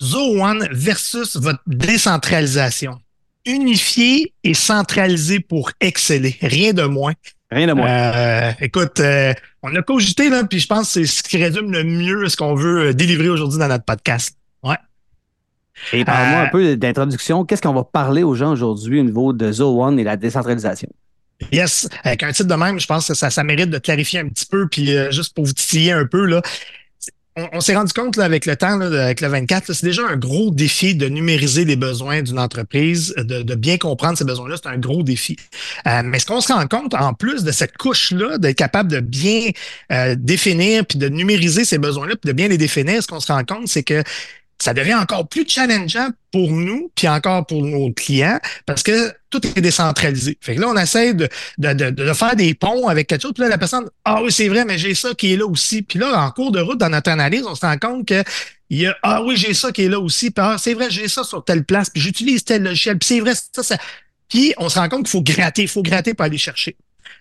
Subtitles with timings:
[0.02, 3.00] Zo One versus votre décentralisation.
[3.44, 6.36] Unifié et centralisé pour exceller.
[6.42, 7.14] Rien de moins.
[7.50, 7.88] Rien de moins.
[7.88, 11.72] Euh, écoute, euh, on a cogité, là, puis je pense que c'est ce qui résume
[11.72, 14.36] le mieux ce qu'on veut euh, délivrer aujourd'hui dans notre podcast.
[14.62, 14.76] Ouais.
[15.92, 17.44] Et parle-moi un peu d'introduction.
[17.44, 20.88] Qu'est-ce qu'on va parler aux gens aujourd'hui au niveau de Zo One et la décentralisation?
[21.52, 24.28] Yes, avec un titre de même, je pense que ça, ça mérite de clarifier un
[24.28, 26.42] petit peu, puis juste pour vous titiller un peu, là,
[27.52, 30.50] on, s'est rendu compte là, avec le temps, avec le 24, c'est déjà un gros
[30.50, 34.56] défi de numériser les besoins d'une entreprise, de, bien comprendre ces besoins-là.
[34.62, 35.36] C'est un gros défi.
[35.86, 39.00] Euh, mais ce qu'on se rend compte, en plus de cette couche-là, d'être capable de
[39.00, 39.50] bien
[39.92, 43.32] euh, définir, puis de numériser ces besoins-là, puis de bien les définir, ce qu'on se
[43.32, 44.02] rend compte, c'est que
[44.60, 49.40] ça devient encore plus challengeant pour nous, puis encore pour nos clients, parce que tout
[49.46, 50.36] est décentralisé.
[50.40, 51.28] Fait que là, on essaie de,
[51.58, 54.48] de, de, faire des ponts avec quelque chose, puis là, la personne, ah oui, c'est
[54.48, 55.82] vrai, mais j'ai ça qui est là aussi.
[55.82, 58.22] Puis là, en cours de route, dans notre analyse, on se rend compte que
[58.70, 60.90] il y a, ah oui, j'ai ça qui est là aussi, puis ah, c'est vrai,
[60.90, 63.78] j'ai ça sur telle place, puis j'utilise tel logiciel, puis c'est vrai, ça, ça.
[64.28, 66.76] Puis on se rend compte qu'il faut gratter, il faut gratter pour aller chercher.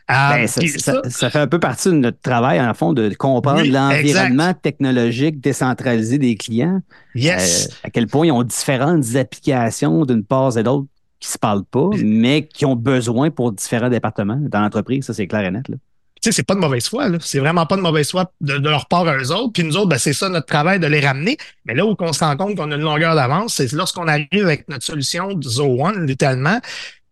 [0.08, 4.54] Ah, ben, ça, fait un peu partie de notre travail, en fond, de comprendre l'environnement
[4.54, 6.82] technologique décentralisé des clients.
[7.14, 7.68] Yes.
[7.68, 10.88] Euh, à quel point ils ont différentes applications d'une part et d'autre
[11.20, 15.06] qui ne se parlent pas, mais qui ont besoin pour différents départements dans l'entreprise.
[15.06, 15.68] Ça, c'est clair et net.
[15.68, 15.76] Là.
[16.22, 17.18] Tu sais, c'est pas de mauvaise foi, là.
[17.22, 19.54] C'est vraiment pas de mauvaise foi de, leur part à eux autres.
[19.54, 21.38] Puis nous autres, ben, c'est ça notre travail de les ramener.
[21.66, 24.46] Mais là où on se rend compte qu'on a une longueur d'avance, c'est lorsqu'on arrive
[24.46, 26.60] avec notre solution de Zo One, littéralement,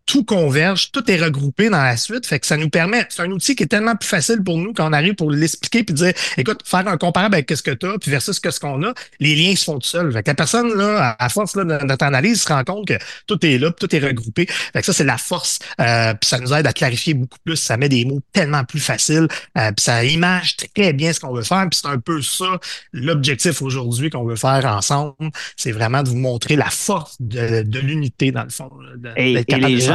[0.06, 2.26] tout converge, tout est regroupé dans la suite.
[2.26, 4.74] Fait que ça nous permet, c'est un outil qui est tellement plus facile pour nous
[4.74, 7.88] quand on arrive pour l'expliquer puis dire, écoute, faire un comparable avec ce que tu
[7.88, 10.12] as puis versus ce qu'on a, les liens se font tout seuls.
[10.12, 12.94] Fait que la personne, là, à force là, de notre analyse, se rend compte que
[13.26, 14.46] tout est là, tout est regroupé.
[14.46, 15.60] Fait que ça, c'est la force.
[15.82, 17.56] Euh, puis ça nous aide à clarifier beaucoup plus.
[17.56, 19.28] Ça met des mots tellement plus faciles.
[19.58, 21.68] Euh, puis ça image très bien ce qu'on veut faire.
[21.70, 22.60] Puis c'est un peu ça
[22.94, 25.16] l'objectif aujourd'hui qu'on veut faire ensemble.
[25.58, 28.70] C'est vraiment de vous montrer la force de, de l'unité, dans le fond.
[28.98, 29.95] De, et, les gens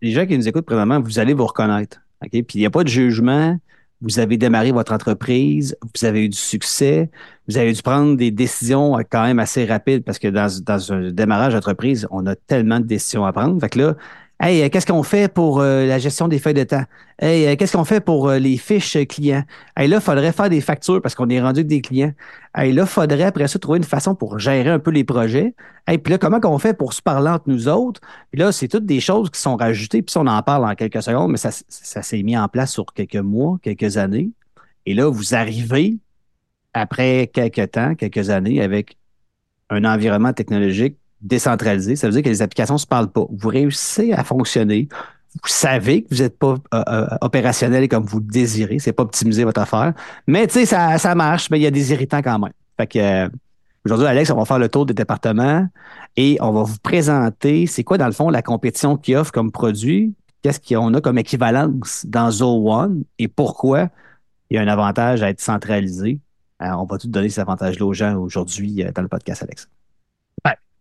[0.00, 2.00] les gens qui nous écoutent présentement, vous allez vous reconnaître.
[2.30, 3.58] Puis il n'y a pas de jugement.
[4.02, 7.10] Vous avez démarré votre entreprise, vous avez eu du succès,
[7.46, 11.10] vous avez dû prendre des décisions quand même assez rapides parce que dans, dans un
[11.10, 13.60] démarrage d'entreprise, on a tellement de décisions à prendre.
[13.60, 13.96] Fait que là,
[14.42, 16.84] Hey, euh, qu'est-ce qu'on fait pour euh, la gestion des feuilles de temps?
[17.18, 19.44] Hey, euh, qu'est-ce qu'on fait pour les fiches clients?
[19.76, 22.14] Hey, là, il faudrait faire des factures parce qu'on est rendu avec des clients.
[22.54, 25.54] Hey, là, il faudrait après ça trouver une façon pour gérer un peu les projets.
[25.86, 28.00] Hey, puis là, comment qu'on fait pour se parler entre nous autres?
[28.30, 31.02] Puis là, c'est toutes des choses qui sont rajoutées, puis on en parle en quelques
[31.02, 34.30] secondes, mais ça, ça s'est mis en place sur quelques mois, quelques années.
[34.86, 35.98] Et là, vous arrivez
[36.72, 38.96] après quelques temps, quelques années, avec
[39.68, 41.96] un environnement technologique décentralisé.
[41.96, 43.24] Ça veut dire que les applications ne se parlent pas.
[43.30, 44.88] Vous réussissez à fonctionner.
[45.34, 48.78] Vous savez que vous n'êtes pas euh, euh, opérationnel comme vous le désirez.
[48.78, 49.92] C'est pas optimiser votre affaire.
[50.26, 52.52] Mais tu sais, ça, ça marche, mais il y a des irritants quand même.
[52.76, 53.28] Fait que euh,
[53.84, 55.68] aujourd'hui, Alex, on va faire le tour des départements
[56.16, 59.52] et on va vous présenter c'est quoi, dans le fond, la compétition qui offre comme
[59.52, 63.88] produit, qu'est-ce qu'on a comme équivalence dans Zo One et pourquoi
[64.50, 66.18] il y a un avantage à être centralisé.
[66.58, 69.68] on va tout donner ces avantages-là aux gens aujourd'hui dans le podcast, Alex.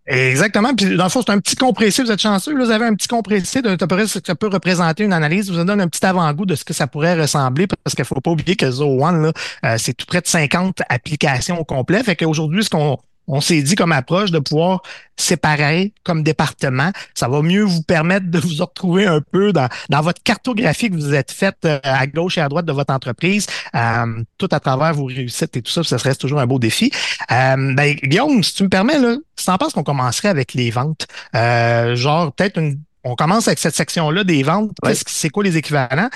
[0.10, 0.74] Exactement.
[0.74, 2.02] Puis dans le fond, c'est un petit compressé.
[2.02, 2.56] Vous êtes chanceux.
[2.58, 5.52] vous avez un petit compressé de ce que ça peut représenter une analyse.
[5.52, 8.32] Vous donne un petit avant-goût de ce que ça pourrait ressembler parce qu'il faut pas
[8.32, 9.32] oublier que Zo One,
[9.66, 12.02] euh, c'est tout près de 50 applications au complet.
[12.02, 12.98] Fait qu'aujourd'hui, ce qu'on
[13.30, 14.82] on s'est dit comme approche de pouvoir
[15.16, 16.92] séparer comme département.
[17.14, 20.96] Ça va mieux vous permettre de vous retrouver un peu dans, dans votre cartographie que
[20.96, 23.46] vous êtes faite euh, à gauche et à droite de votre entreprise,
[23.76, 26.92] euh, tout à travers vos réussites et tout ça, ça reste toujours un beau défi.
[27.32, 30.72] Euh, ben, Guillaume, si tu me permets, là, tu en penses qu'on commencerait avec les
[30.72, 31.08] ventes?
[31.36, 34.72] Euh, genre, peut-être une, on commence avec cette section-là des ventes.
[35.06, 36.10] c'est quoi les équivalents?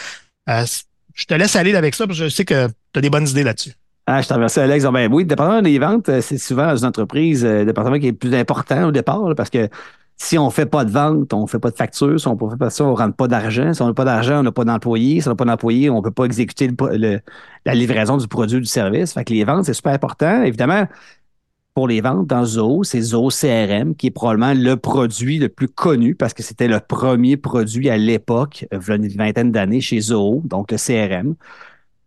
[0.48, 3.28] je te laisse aller avec ça parce que je sais que tu as des bonnes
[3.28, 3.74] idées là-dessus.
[4.06, 4.84] Ah, je te remercie, Alex.
[4.86, 7.98] Ben, oui, le département des ventes, euh, c'est souvent dans une entreprise euh, le département
[8.00, 9.70] qui est le plus important au départ, parce que
[10.18, 12.36] si on ne fait pas de vente, on ne fait pas de facture, si on
[12.36, 13.74] ne fait pas ça, on ne rentre pas d'argent.
[13.74, 15.22] Si on n'a pas d'argent, on n'a pas d'employés.
[15.22, 16.70] Si on n'a pas d'employés, on ne peut pas exécuter
[17.66, 19.14] la livraison du produit ou du service.
[19.14, 20.44] Fait que les ventes, c'est super important.
[20.44, 20.88] Évidemment,
[21.74, 25.68] pour les ventes dans Zoho, c'est Zoho CRM, qui est probablement le produit le plus
[25.68, 29.82] connu parce que c'était le premier produit à l'époque, il y a une vingtaine d'années
[29.82, 31.36] chez Zoho, donc le CRM.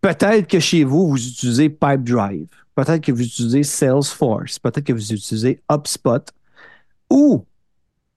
[0.07, 2.47] Peut-être que chez vous, vous utilisez Pipedrive.
[2.75, 4.57] Peut-être que vous utilisez Salesforce.
[4.57, 6.23] Peut-être que vous utilisez HubSpot
[7.09, 7.45] ou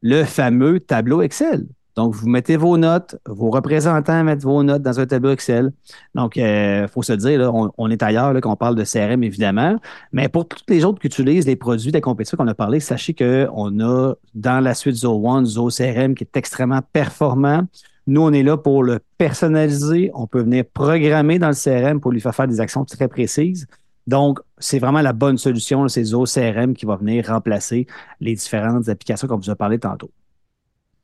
[0.01, 1.67] le fameux tableau Excel.
[1.97, 5.73] Donc, vous mettez vos notes, vos représentants mettent vos notes dans un tableau Excel.
[6.15, 9.25] Donc, il euh, faut se dire, là, on, est ailleurs quand on parle de CRM,
[9.25, 9.77] évidemment.
[10.13, 12.79] Mais pour toutes les autres qui utilisent les produits de la compétition qu'on a parlé,
[12.79, 17.65] sachez qu'on a dans la suite Zoho One, Zoho CRM qui est extrêmement performant.
[18.11, 20.11] Nous, on est là pour le personnaliser.
[20.15, 23.69] On peut venir programmer dans le CRM pour lui faire faire des actions très précises.
[24.09, 27.87] Donc, c'est vraiment la bonne solution, c'est Zoho CRM qui va venir remplacer
[28.21, 30.11] les différentes applications qu'on vous a parlé tantôt.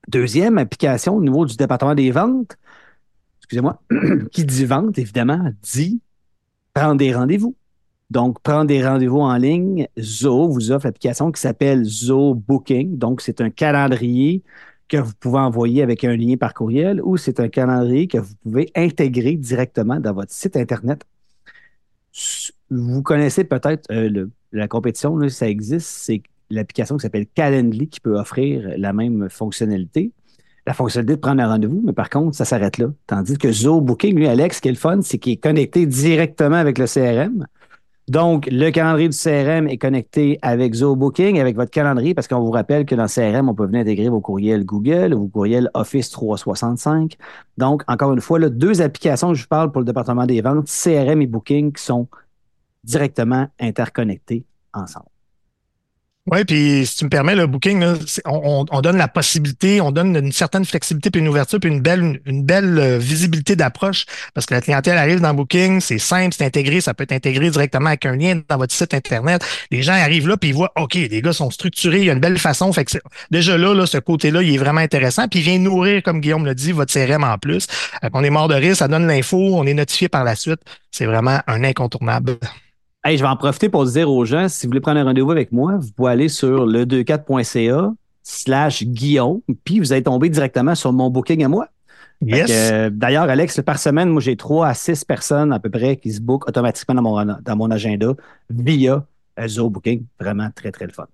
[0.09, 2.57] Deuxième application au niveau du département des ventes,
[3.39, 3.81] excusez-moi,
[4.33, 6.01] qui dit vente, évidemment, dit
[6.75, 7.55] prendre des rendez-vous.
[8.11, 12.99] Donc, prendre des rendez-vous en ligne, Zoho vous offre l'application qui s'appelle Zoho Booking.
[12.99, 14.43] Donc, c'est un calendrier
[14.89, 18.35] que vous pouvez envoyer avec un lien par courriel ou c'est un calendrier que vous
[18.43, 21.05] pouvez intégrer directement dans votre site Internet.
[22.71, 28.19] Vous connaissez peut-être euh, la compétition, ça existe, c'est l'application qui s'appelle Calendly qui peut
[28.19, 30.13] offrir la même fonctionnalité.
[30.67, 32.89] La fonctionnalité de prendre un rendez-vous, mais par contre, ça s'arrête là.
[33.07, 35.87] Tandis que Zoho Booking, lui, Alex, ce qui est le fun, c'est qu'il est connecté
[35.87, 37.47] directement avec le CRM.
[38.09, 42.39] Donc, le calendrier du CRM est connecté avec Zoho Booking, avec votre calendrier, parce qu'on
[42.39, 46.11] vous rappelle que dans CRM, on peut venir intégrer vos courriels Google, vos courriels Office
[46.11, 47.17] 365.
[47.59, 50.67] Donc, encore une fois, là, deux applications que je parle pour le département des ventes,
[50.67, 52.07] CRM et Booking, qui sont
[52.85, 55.16] directement interconnectés ensemble.
[56.29, 57.85] Oui, puis si tu me permets, le booking,
[58.25, 62.21] on, donne la possibilité, on donne une certaine flexibilité, puis une ouverture, puis une belle,
[62.27, 66.45] une, belle euh, visibilité d'approche, parce que la clientèle arrive dans Booking, c'est simple, c'est
[66.45, 69.45] intégré, ça peut être intégré directement avec un lien dans votre site Internet.
[69.71, 72.13] Les gens arrivent là, puis ils voient, OK, les gars sont structurés, il y a
[72.13, 72.73] une belle façon.
[72.73, 72.99] Fait que
[73.31, 75.29] déjà là, là, ce côté-là, il est vraiment intéressant.
[75.29, 77.69] Puis il vient nourrir, comme Guillaume l'a dit, votre CRM en plus.
[78.13, 80.61] on est mort de rire, ça donne l'info, on est notifié par la suite.
[80.91, 82.37] C'est vraiment un incontournable
[83.15, 85.53] je vais en profiter pour dire aux gens, si vous voulez prendre un rendez-vous avec
[85.53, 87.93] moi, vous pouvez aller sur le 24.ca
[88.23, 91.69] slash Guillaume, puis vous allez tomber directement sur mon booking à moi.
[92.21, 92.51] Yes.
[92.51, 96.13] Euh, d'ailleurs, Alex, par semaine, moi, j'ai trois à six personnes à peu près qui
[96.13, 98.15] se bookent automatiquement dans mon, dans mon agenda
[98.51, 99.05] via
[99.39, 100.05] euh, Zoho Booking.
[100.19, 101.07] Vraiment très, très le fun.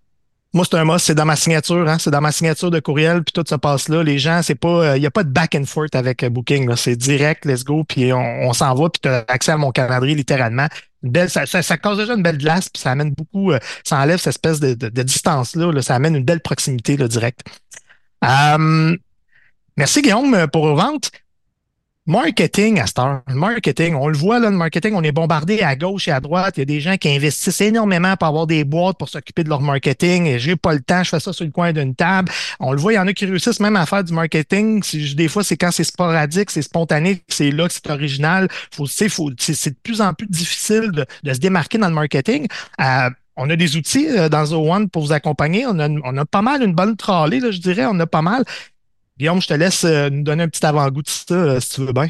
[0.54, 1.98] Moi, c'est un must, c'est dans ma signature, hein?
[1.98, 4.02] c'est dans ma signature de courriel, puis tout se passe là.
[4.02, 6.76] Les gens, c'est pas, il euh, n'y a pas de back and forth avec Booking,
[6.76, 9.72] c'est direct, let's go, puis on, on s'en va, puis tu as accès à mon
[9.72, 10.68] calendrier littéralement
[11.02, 14.18] belle, ça, ça, cause déjà une belle glace, puis ça amène beaucoup, euh, ça enlève
[14.18, 17.40] cette espèce de, de, distance-là, ça amène une belle proximité là, directe.
[18.24, 18.96] Euh,
[19.76, 21.10] merci Guillaume pour vente.
[22.06, 23.22] Marketing à Star.
[23.28, 26.54] Marketing, on le voit là, le marketing, on est bombardé à gauche et à droite.
[26.56, 29.48] Il y a des gens qui investissent énormément pour avoir des boîtes pour s'occuper de
[29.48, 30.26] leur marketing.
[30.26, 32.32] Et j'ai pas le temps, je fais ça sur le coin d'une table.
[32.58, 34.82] On le voit, il y en a qui réussissent même à faire du marketing.
[35.14, 38.48] Des fois, c'est quand c'est sporadique, c'est spontané, c'est là que c'est original.
[38.88, 42.48] C'est de plus en plus difficile de, se démarquer dans le marketing.
[42.80, 45.66] Euh, on a des outils euh, dans The One pour vous accompagner.
[45.66, 47.86] On a, on a pas mal, une bonne trolley, là, je dirais.
[47.86, 48.44] On a pas mal.
[49.22, 51.82] Guillaume, je te laisse euh, nous donner un petit avant-goût de ça, euh, si tu
[51.82, 52.08] veux bien.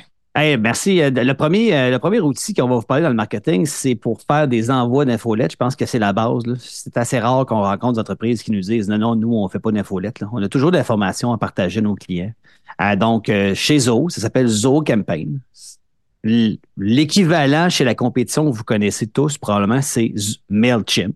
[0.57, 1.02] merci.
[1.02, 4.23] Euh, le premier, le premier outil qu'on va vous parler dans le marketing, c'est pour
[4.23, 5.52] faire des envois d'infolettes.
[5.52, 6.42] Je pense que c'est la base.
[6.59, 9.50] C'est assez rare qu'on rencontre des entreprises qui nous disent non, non, nous, on ne
[9.50, 10.25] fait pas d'infolettes.
[10.33, 12.33] On a toujours de l'information à partager nos clients.
[12.97, 15.38] donc, chez Zoho, ça s'appelle Zoho Campaign.
[16.25, 20.14] L'équivalent chez la compétition que vous connaissez tous, probablement, c'est
[20.49, 21.14] MailChimp.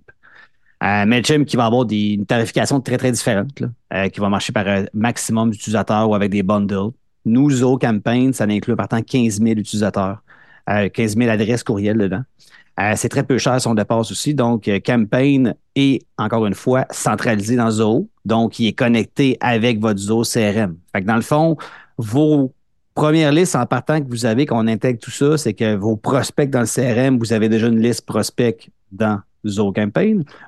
[0.82, 4.52] Euh, MailChimp qui va avoir des, une tarification très, très différente, euh, qui va marcher
[4.52, 6.90] par un maximum d'utilisateurs ou avec des bundles.
[7.24, 10.22] Nous, Zoho Campaign, ça inclut partant 15 000 utilisateurs,
[10.68, 12.22] euh, 15 000 adresses courriel dedans.
[12.78, 14.34] Euh, c'est très peu cher son dépasse aussi.
[14.34, 18.08] Donc, euh, Campaign est, encore une fois, centralisé dans Zoho.
[18.24, 20.76] Donc, il est connecté avec votre Zoho CRM.
[20.92, 21.56] Fait que dans le fond,
[21.96, 22.52] vos
[22.94, 26.50] premières listes en partant que vous avez, qu'on intègre tout ça, c'est que vos prospects
[26.50, 28.58] dans le CRM, vous avez déjà une liste prospect
[28.92, 29.72] dans Zoho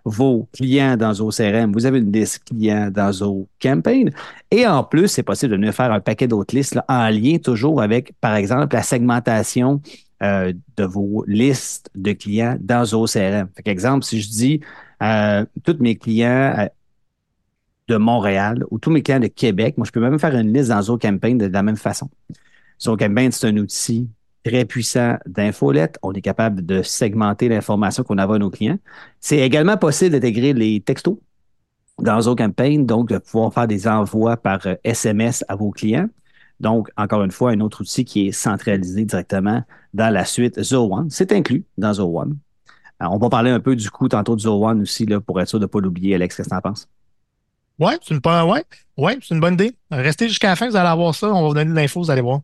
[0.05, 1.31] vos clients dans Zoho
[1.73, 4.11] vous avez une liste clients dans Zoho Campaign.
[4.51, 7.83] Et en plus, c'est possible de venir faire un paquet d'autres listes en lien toujours
[7.83, 9.81] avec, par exemple, la segmentation
[10.23, 13.49] euh, de vos listes de clients dans Zoho CRM.
[13.49, 14.61] Par exemple, si je dis
[15.03, 16.67] euh, tous mes clients euh,
[17.87, 20.71] de Montréal ou tous mes clients de Québec, moi, je peux même faire une liste
[20.71, 22.11] dans Zoho Campaign de, la même façon.
[22.81, 24.09] Zoho Campaign, c'est un outil
[24.45, 25.99] très puissant d'infolette.
[26.03, 28.79] On est capable de segmenter l'information qu'on envoie à nos clients.
[29.21, 31.17] C'est également possible d'intégrer les textos
[31.99, 36.09] dans ZoCampaign, donc de pouvoir faire des envois par SMS euh, à vos clients.
[36.61, 39.63] Donc, encore une fois, un autre outil qui est centralisé directement
[39.95, 41.09] dans la suite Zo One.
[41.11, 42.37] C'est inclus dans Zo One.
[43.03, 45.41] Euh, on va parler un peu du coup tantôt de Zo One aussi, là, pour
[45.41, 46.15] être sûr de ne pas l'oublier.
[46.15, 46.89] Alex, qu'est-ce que tu en penses?
[47.79, 48.65] Oui, c'est une, ouais,
[48.97, 49.73] ouais, une bonne idée.
[49.91, 51.29] Restez jusqu'à la fin, vous allez avoir ça.
[51.29, 52.41] On va vous donner de l'info, vous allez voir.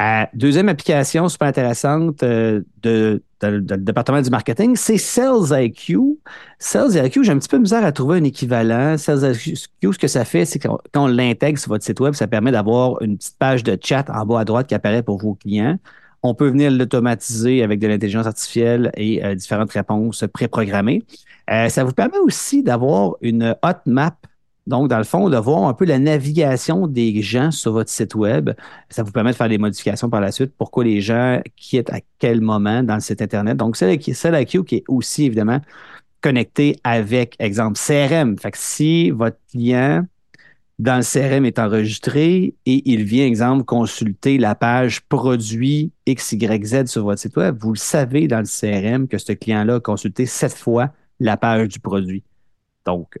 [0.00, 6.18] Euh, deuxième application super intéressante euh, de, département du marketing, c'est Sales IQ.
[6.58, 8.96] Sales IQ, j'ai un petit peu misère à trouver un équivalent.
[8.96, 12.14] Sales IQ, ce que ça fait, c'est que quand on l'intègre sur votre site web,
[12.14, 15.18] ça permet d'avoir une petite page de chat en bas à droite qui apparaît pour
[15.18, 15.78] vos clients.
[16.22, 21.02] On peut venir l'automatiser avec de l'intelligence artificielle et euh, différentes réponses préprogrammées.
[21.48, 24.16] ça vous permet aussi d'avoir une hot map
[24.66, 28.14] donc, dans le fond, de voir un peu la navigation des gens sur votre site
[28.14, 28.50] web,
[28.90, 30.52] ça vous permet de faire des modifications par la suite.
[30.56, 33.56] Pourquoi les gens quittent à quel moment dans le site Internet?
[33.56, 33.86] Donc, c'est
[34.30, 35.60] la qui est aussi évidemment
[36.20, 38.38] connecté avec, exemple, CRM.
[38.38, 40.06] Fait que si votre client
[40.78, 47.02] dans le CRM est enregistré et il vient, exemple, consulter la page produit XYZ sur
[47.02, 50.54] votre site web, vous le savez dans le CRM que ce client-là a consulté sept
[50.54, 52.22] fois la page du produit.
[52.86, 53.18] Donc,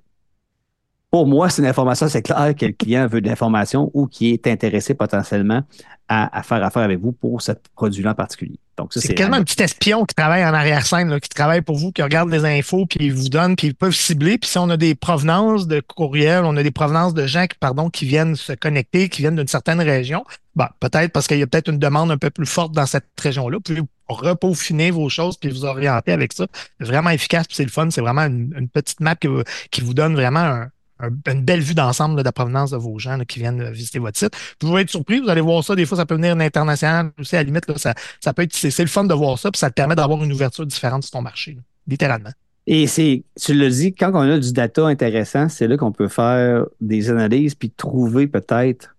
[1.12, 4.30] pour moi, c'est une information, c'est clair que le client veut de l'information ou qui
[4.30, 5.62] est intéressé potentiellement
[6.08, 8.58] à, faire affaire avec vous pour ce produit-là en particulier.
[8.78, 12.02] Donc, c'est quasiment un petit espion qui travaille en arrière-scène, qui travaille pour vous, qui
[12.02, 14.38] regarde les infos, puis il vous donne, puis ils peuvent cibler.
[14.38, 17.58] Puis si on a des provenances de courriels, on a des provenances de gens qui,
[17.58, 20.24] pardon, qui viennent se connecter, qui viennent d'une certaine région,
[20.56, 23.08] bah, peut-être parce qu'il y a peut-être une demande un peu plus forte dans cette
[23.20, 23.58] région-là.
[23.62, 26.46] Puis repaufiner vos choses puis vous orienter avec ça.
[26.80, 27.90] C'est vraiment efficace, puis c'est le fun.
[27.90, 29.28] C'est vraiment une, petite map qui,
[29.70, 30.68] qui vous donne vraiment un,
[31.02, 34.34] une belle vue d'ensemble de la provenance de vos gens qui viennent visiter votre site.
[34.60, 35.74] Vous pouvez être surpris, vous allez voir ça.
[35.74, 37.36] Des fois, ça peut venir international aussi.
[37.36, 39.70] À la limite, ça, ça peut être, c'est, le fun de voir ça, puis ça
[39.70, 42.30] te permet d'avoir une ouverture différente sur ton marché, littéralement.
[42.66, 46.08] Et c'est, tu le dis, quand on a du data intéressant, c'est là qu'on peut
[46.08, 48.94] faire des analyses puis trouver peut-être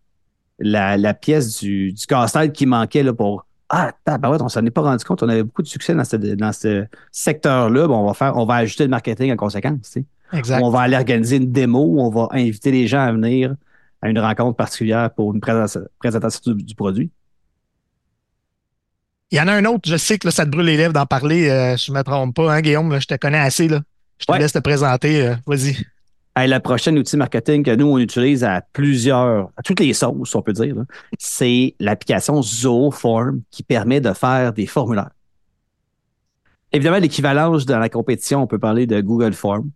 [0.60, 5.03] la, pièce du, du casse-tête qui manquait pour Ah, tabarouette, on s'en est pas rendu
[5.05, 7.88] compte, on avait beaucoup de succès dans ce, secteur-là.
[7.88, 9.98] Bon, on va faire, on va ajouter le marketing en conséquence.
[10.32, 13.56] On va aller organiser une démo, on va inviter les gens à venir
[14.03, 17.10] à une rencontre particulière pour une présentation du, produit.
[19.32, 21.06] Il y en a un autre, je sais que ça te brûle les lèvres d'en
[21.06, 23.70] parler, euh, je ne me trompe pas, hein, Guillaume, je te connais assez.
[23.70, 23.82] Là.
[24.20, 25.77] Je te laisse te présenter, euh, vas-y.
[26.36, 30.42] la prochaine outil marketing que nous, on utilise à plusieurs, à toutes les sauces, on
[30.42, 30.75] peut dire,
[31.18, 35.12] c'est l'application Zooform qui permet de faire des formulaires.
[36.74, 39.70] Évidemment, l'équivalence dans la compétition, on peut parler de Google Form.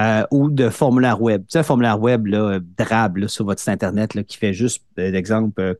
[0.00, 1.42] Euh, ou de formulaire web.
[1.42, 4.82] Tu sais, un formulaire web là, drable sur votre site Internet là, qui fait juste,
[4.96, 5.74] d'exemple, euh,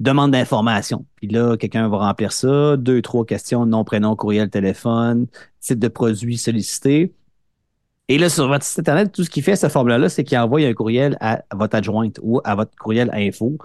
[0.00, 1.06] demande d'information.
[1.16, 5.28] Puis là, quelqu'un va remplir ça, deux, trois questions, nom, prénom, courriel, téléphone,
[5.60, 7.14] type de produit sollicité.
[8.08, 10.60] Et là, sur votre site Internet, tout ce qu'il fait, ce formulaire-là, c'est qu'il envoie
[10.60, 13.56] un courriel à, votre adjointe ou à votre courriel info.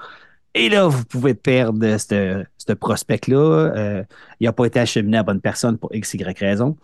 [0.53, 3.38] Et là, vous pouvez perdre ce prospect-là.
[3.75, 4.03] Euh,
[4.39, 6.77] il n'a pas été acheminé à bonne personne pour X, Y raison.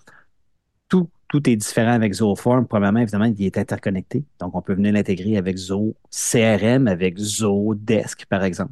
[1.35, 2.65] Tout est différent avec Zooform.
[2.65, 4.23] Premièrement, évidemment, il est interconnecté.
[4.39, 8.71] Donc, on peut venir l'intégrer avec Zoo CRM, avec Desk, par exemple.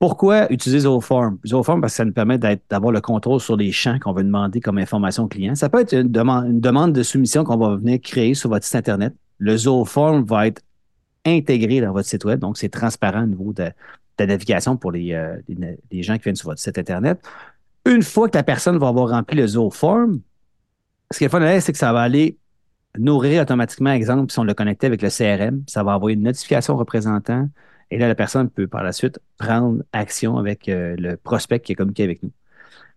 [0.00, 1.38] Pourquoi utiliser Zooform?
[1.46, 4.60] Zooform, parce que ça nous permet d'avoir le contrôle sur les champs qu'on veut demander
[4.60, 5.54] comme information au client.
[5.54, 9.14] Ça peut être une demande, de soumission qu'on va venir créer sur votre site Internet.
[9.38, 10.62] Le Zooform va être
[11.24, 13.70] intégré dans votre site Web, donc c'est transparent au niveau de,
[14.18, 15.36] la navigation pour les, euh,
[15.92, 17.20] les, gens qui viennent sur votre site Internet.
[17.86, 20.20] Une fois que la personne va avoir rempli le Zooform,
[21.12, 22.38] ce qui est fun, c'est que ça va aller
[22.98, 26.74] nourrir automatiquement, exemple, si on le connectait avec le CRM, ça va envoyer une notification
[26.74, 27.48] au représentant
[27.90, 31.72] et là, la personne peut par la suite prendre action avec euh, le prospect qui
[31.72, 32.30] est communiqué avec nous.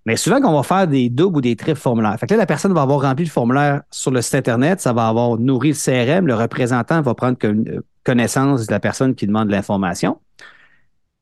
[0.06, 2.18] Mais souvent, qu'on va faire des doubles ou des triples formulaires.
[2.20, 4.94] Fait que là, la personne va avoir rempli le formulaire sur le site Internet, ça
[4.94, 9.26] va avoir nourri le CRM, le représentant va prendre euh, connaissance de la personne qui
[9.26, 10.20] demande l'information.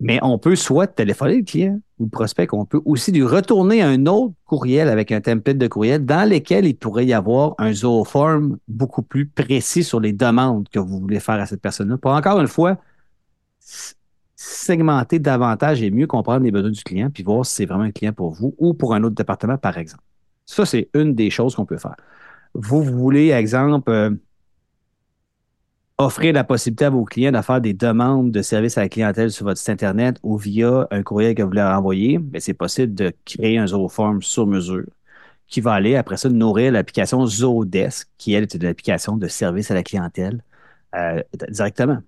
[0.03, 3.84] Mais on peut soit téléphoner le client ou le prospect, on peut aussi lui retourner
[3.84, 7.72] un autre courriel avec un template de courriel dans lequel il pourrait y avoir un
[7.72, 12.00] zooform beaucoup plus précis sur les demandes que vous voulez faire à cette personne-là.
[12.00, 12.77] Pour encore une fois,
[14.36, 17.91] segmenter davantage et mieux comprendre les besoins du client, puis voir si c'est vraiment un
[17.91, 20.03] client pour vous ou pour un autre département, par exemple.
[20.48, 21.96] Ça, c'est une des choses qu'on peut faire.
[22.55, 24.10] Vous, vous voulez, exemple, euh,
[26.01, 29.31] offrir la possibilité à vos clients de faire des demandes de services à la clientèle
[29.31, 32.93] sur votre site Internet ou via un courriel que vous leur envoyez, mais c'est possible
[32.93, 34.86] de créer un Zooform sur mesure
[35.51, 39.70] qui va aller après ça nourrir l'application Zoodesk, qui elle est une application de service
[39.70, 40.41] à la clientèle
[40.96, 42.00] euh, directement.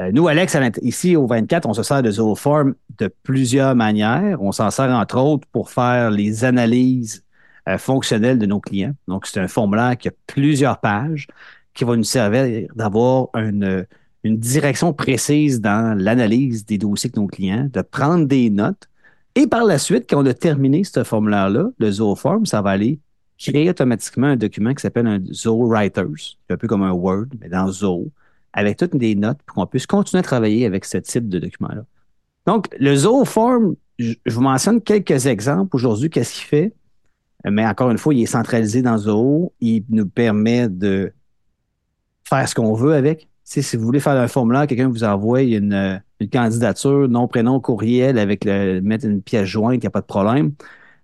[0.00, 4.42] Euh, nous, Alex, ici au 24, on se sert de Zooform de plusieurs manières.
[4.42, 7.24] On s'en sert entre autres pour faire les analyses
[7.68, 8.94] euh, fonctionnelles de nos clients.
[9.06, 11.28] Donc, c'est un formulaire qui a plusieurs pages
[11.74, 13.86] qui va nous servir d'avoir une,
[14.24, 18.88] une direction précise dans l'analyse des dossiers de nos clients, de prendre des notes.
[19.34, 22.98] Et par la suite, quand on a terminé ce formulaire-là, le Zooform, ça va aller
[23.38, 27.48] créer automatiquement un document qui s'appelle un Zoo Writers, un peu comme un Word, mais
[27.48, 28.10] dans Zoo,
[28.52, 31.84] avec toutes des notes pour qu'on puisse continuer à travailler avec ce type de document-là.
[32.46, 36.74] Donc, le Zooform, je vous mentionne quelques exemples aujourd'hui, qu'est-ce qu'il fait?
[37.44, 39.52] Mais encore une fois, il est centralisé dans Zoo.
[39.60, 41.12] Il nous permet de
[42.30, 43.28] faire ce qu'on veut avec.
[43.44, 48.18] si vous voulez faire un formulaire, quelqu'un vous envoie une, une candidature, nom, prénom, courriel,
[48.18, 50.52] avec le, mettre une pièce jointe, il n'y a pas de problème.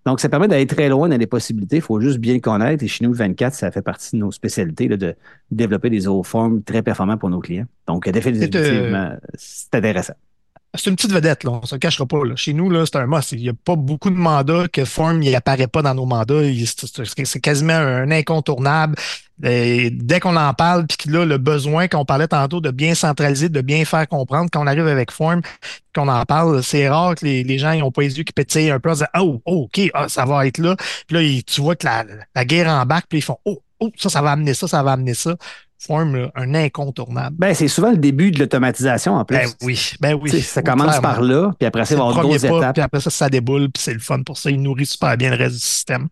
[0.06, 1.76] Donc, ça permet d'aller très loin dans les possibilités.
[1.76, 2.84] Il faut juste bien connaître.
[2.84, 5.16] Et chez nous, 24, ça fait partie de nos spécialités de
[5.50, 7.66] développer des zooforms très performants pour nos clients.
[7.88, 10.14] Donc, définitivement, c'est intéressant.
[10.76, 11.52] C'est une petite vedette, là.
[11.52, 12.18] on ne se cachera pas.
[12.36, 13.32] Chez nous, là, c'est un must.
[13.32, 16.42] Il n'y a pas beaucoup de mandats que Form n'apparaît pas dans nos mandats.
[17.24, 18.96] C'est quasiment un incontournable.
[19.38, 23.60] dès qu'on en parle, puis a le besoin qu'on parlait tantôt de bien centraliser, de
[23.60, 25.42] bien faire comprendre, quand on arrive avec Form,
[25.94, 28.80] qu'on en parle, c'est rare que les, gens n'ont pas les yeux qui pétillent un
[28.80, 30.76] peu en disant Oh, oh OK, ah, ça va être là.
[31.06, 32.04] Puis là, tu vois que la,
[32.34, 34.92] la guerre embarque, puis ils font Oh, oh, ça, ça va amener ça, ça va
[34.92, 35.36] amener ça
[35.78, 37.36] forme un incontournable.
[37.38, 39.36] Ben, c'est souvent le début de l'automatisation en plus.
[39.36, 40.40] Ben oui, ben oui.
[40.40, 42.74] ça commence par là, puis après ça, il va y avoir d'autres étapes.
[42.74, 44.50] Puis après ça, ça déboule, puis c'est le fun pour ça.
[44.50, 46.08] Il nourrit super bien le reste du système.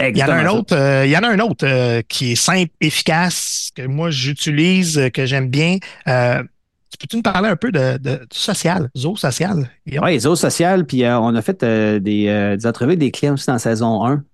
[0.00, 2.32] il y en a un autre, euh, il y en a un autre euh, qui
[2.32, 5.78] est simple, efficace, que moi j'utilise, euh, que j'aime bien.
[6.04, 7.98] tu peux-tu nous parler un peu de,
[8.32, 9.70] social, Zo social?
[9.86, 14.04] Oui, Zo social, puis on a fait des, des entrevues des clients aussi dans saison
[14.04, 14.24] 1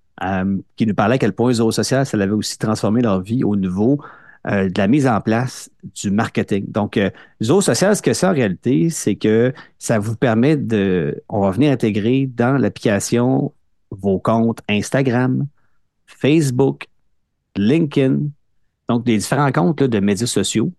[0.75, 3.55] qui nous parlaient à quel point Zo social, ça avait aussi transformé leur vie au
[3.55, 3.99] niveau
[4.47, 6.71] euh, de la mise en place du marketing.
[6.71, 7.09] Donc, euh,
[7.41, 11.71] Social, ce que c'est en réalité, c'est que ça vous permet de, on va venir
[11.71, 13.53] intégrer dans l'application
[13.91, 15.45] vos comptes Instagram,
[16.05, 16.87] Facebook,
[17.57, 18.19] LinkedIn,
[18.87, 20.71] donc des différents comptes de médias sociaux.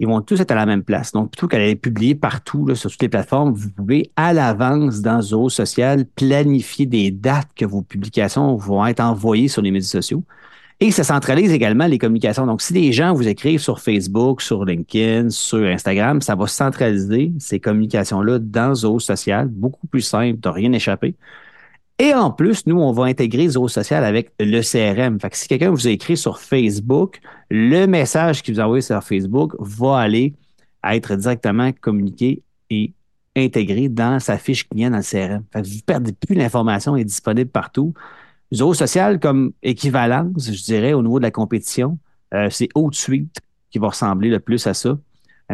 [0.00, 1.12] Ils vont tous être à la même place.
[1.12, 5.22] Donc, plutôt qu'à les publier partout sur toutes les plateformes, vous pouvez à l'avance dans
[5.22, 10.24] Zoo Social planifier des dates que vos publications vont être envoyées sur les médias sociaux.
[10.82, 12.44] Et ça centralise également les communications.
[12.44, 17.32] Donc, si les gens vous écrivent sur Facebook, sur LinkedIn, sur Instagram, ça va centraliser
[17.38, 21.14] ces communications-là dans Zoho Social, beaucoup plus simple, de rien échapper.
[22.00, 25.20] Et en plus, nous, on va intégrer Zoho Social avec le CRM.
[25.20, 28.82] Fait que si quelqu'un vous a écrit sur Facebook, le message qu'il vous a envoyé
[28.82, 30.34] sur Facebook va aller
[30.82, 32.92] être directement communiqué et
[33.36, 35.44] intégré dans sa fiche client dans le CRM.
[35.52, 37.94] Fait que vous ne perdez plus l'information, est disponible partout.
[38.52, 41.98] Zoo social comme équivalence, je dirais, au niveau de la compétition,
[42.34, 43.38] euh, c'est Suite
[43.70, 44.90] qui va ressembler le plus à ça.
[44.90, 44.98] Euh,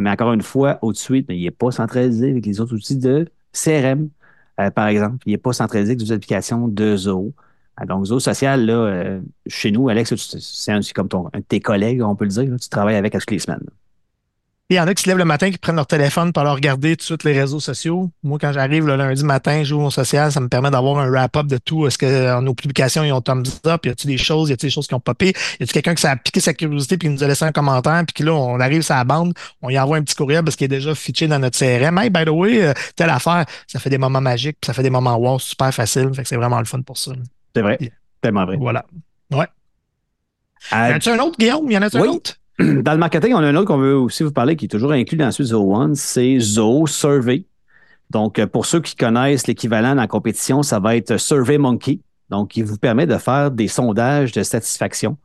[0.00, 4.08] mais encore une fois, Suite, il n'est pas centralisé avec les autres outils de CRM,
[4.60, 5.18] euh, par exemple.
[5.26, 7.32] Il n'est pas centralisé avec des applications de Zoo.
[7.86, 12.16] donc, Zoo social, là, chez nous, Alex, c'est comme ton, un de tes collègues, on
[12.16, 12.56] peut le dire.
[12.60, 13.64] tu travailles avec toutes les semaines.
[14.70, 16.54] Il y en a qui se lèvent le matin, qui prennent leur téléphone pour leur
[16.54, 18.10] regarder tout de suite les réseaux sociaux.
[18.22, 21.08] Moi, quand j'arrive le lundi matin, je joue au social, ça me permet d'avoir un
[21.08, 21.86] wrap-up de tout.
[21.86, 23.86] Est-ce que euh, nos publications, ils ont thumbs up?
[23.86, 24.50] Y a-t-il des choses?
[24.50, 25.28] Y a-t-il des choses qui ont popé?
[25.28, 25.30] Y
[25.62, 28.04] a-t-il quelqu'un qui s'est piqué sa curiosité puis qui nous a laissé un commentaire?
[28.14, 30.66] Puis là, on arrive sur la bande, on y envoie un petit courriel parce qu'il
[30.66, 31.96] est déjà fiché dans notre CRM.
[31.96, 34.82] Hey, by the way, euh, telle affaire, ça fait des moments magiques, puis ça fait
[34.82, 36.10] des moments wow, super facile.
[36.12, 37.12] Fait que c'est vraiment le fun pour ça.
[37.56, 37.78] C'est vrai.
[38.20, 38.58] Tellement vrai.
[38.58, 38.84] Voilà.
[39.30, 39.46] Ouais.
[40.74, 41.70] Euh, y en a-tu un autre, Guillaume?
[41.70, 42.34] Y en a-tu un autre?
[42.82, 44.90] Dans le marketing, on a un autre qu'on veut aussi vous parler qui est toujours
[44.90, 47.44] inclus dans la suite Zoho One, c'est Zoho Survey.
[48.10, 52.00] Donc, euh, pour ceux qui connaissent l'équivalent la compétition, ça va être Survey Monkey.
[52.30, 55.16] Donc, il vous permet de faire des sondages de satisfaction.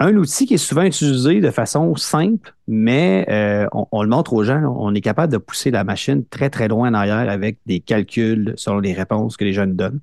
[0.00, 4.42] Un outil qui est souvent utilisé de façon simple, mais euh, on, le montre aux
[4.42, 7.80] gens, on est capable de pousser la machine très, très loin en arrière avec des
[7.80, 10.00] calculs selon les réponses que les jeunes donnent.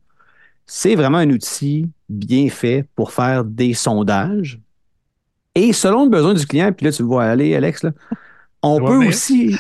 [0.66, 4.60] C'est vraiment un outil bien fait pour faire des sondages,
[5.56, 7.86] et selon le besoin du client, puis là, tu le vois aller, Alex,
[8.62, 9.56] on peut aussi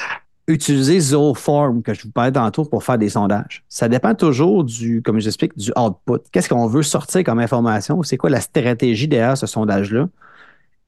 [0.48, 3.64] utiliser Zooform, que je vous parlais tantôt, pour faire des sondages.
[3.70, 6.20] Ça dépend toujours du, comme j'explique, du output.
[6.32, 8.02] Qu'est-ce qu'on veut sortir comme information?
[8.02, 10.10] C'est quoi la stratégie derrière ce sondage-là?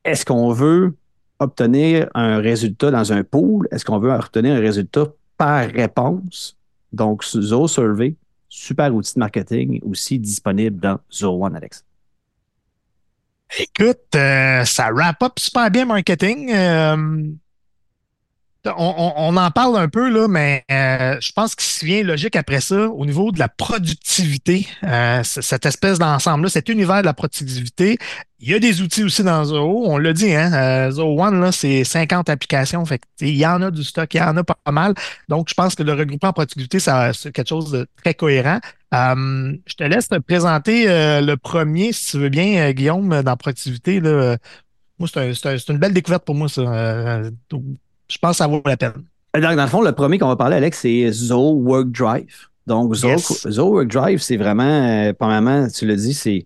[0.03, 0.95] Est-ce qu'on veut
[1.39, 3.67] obtenir un résultat dans un pool?
[3.71, 5.05] Est-ce qu'on veut obtenir un résultat
[5.37, 6.57] par réponse?
[6.91, 8.15] Donc, Zoo Survey,
[8.49, 11.85] super outil de marketing aussi disponible dans Zoo One, Alex.
[13.57, 16.51] Écoute, euh, ça wrap up super bien marketing.
[16.53, 17.23] Euh,
[18.65, 22.61] on, en parle un peu, là, mais euh, je pense qu'il se vient logique après
[22.61, 27.97] ça au niveau de la productivité, euh, cette espèce d'ensemble-là, cet univers de la productivité.
[28.39, 31.41] Il y a des outils aussi dans Zoho, on l'a dit, hein, euh, Zoho One,
[31.41, 34.43] là, c'est 50 applications, fait il y en a du stock, il y en a
[34.43, 34.93] pas mal.
[35.29, 38.59] Donc, je pense que le regroupement en productivité, c'est quelque chose de très cohérent.
[38.91, 43.99] je te laisse te présenter le premier, si tu veux bien, Guillaume, dans productivité.
[43.99, 44.37] Là.
[44.97, 47.21] Moi, c'est une belle découverte pour moi, ça
[48.11, 49.03] je pense que ça vaut la peine.
[49.33, 52.49] Dans, le fond, le premier qu'on va parler, Alex, c'est Zoho Work Drive.
[52.67, 56.45] Donc, Zoho, Work Drive, c'est vraiment, euh, premièrement, tu l'as dit, c'est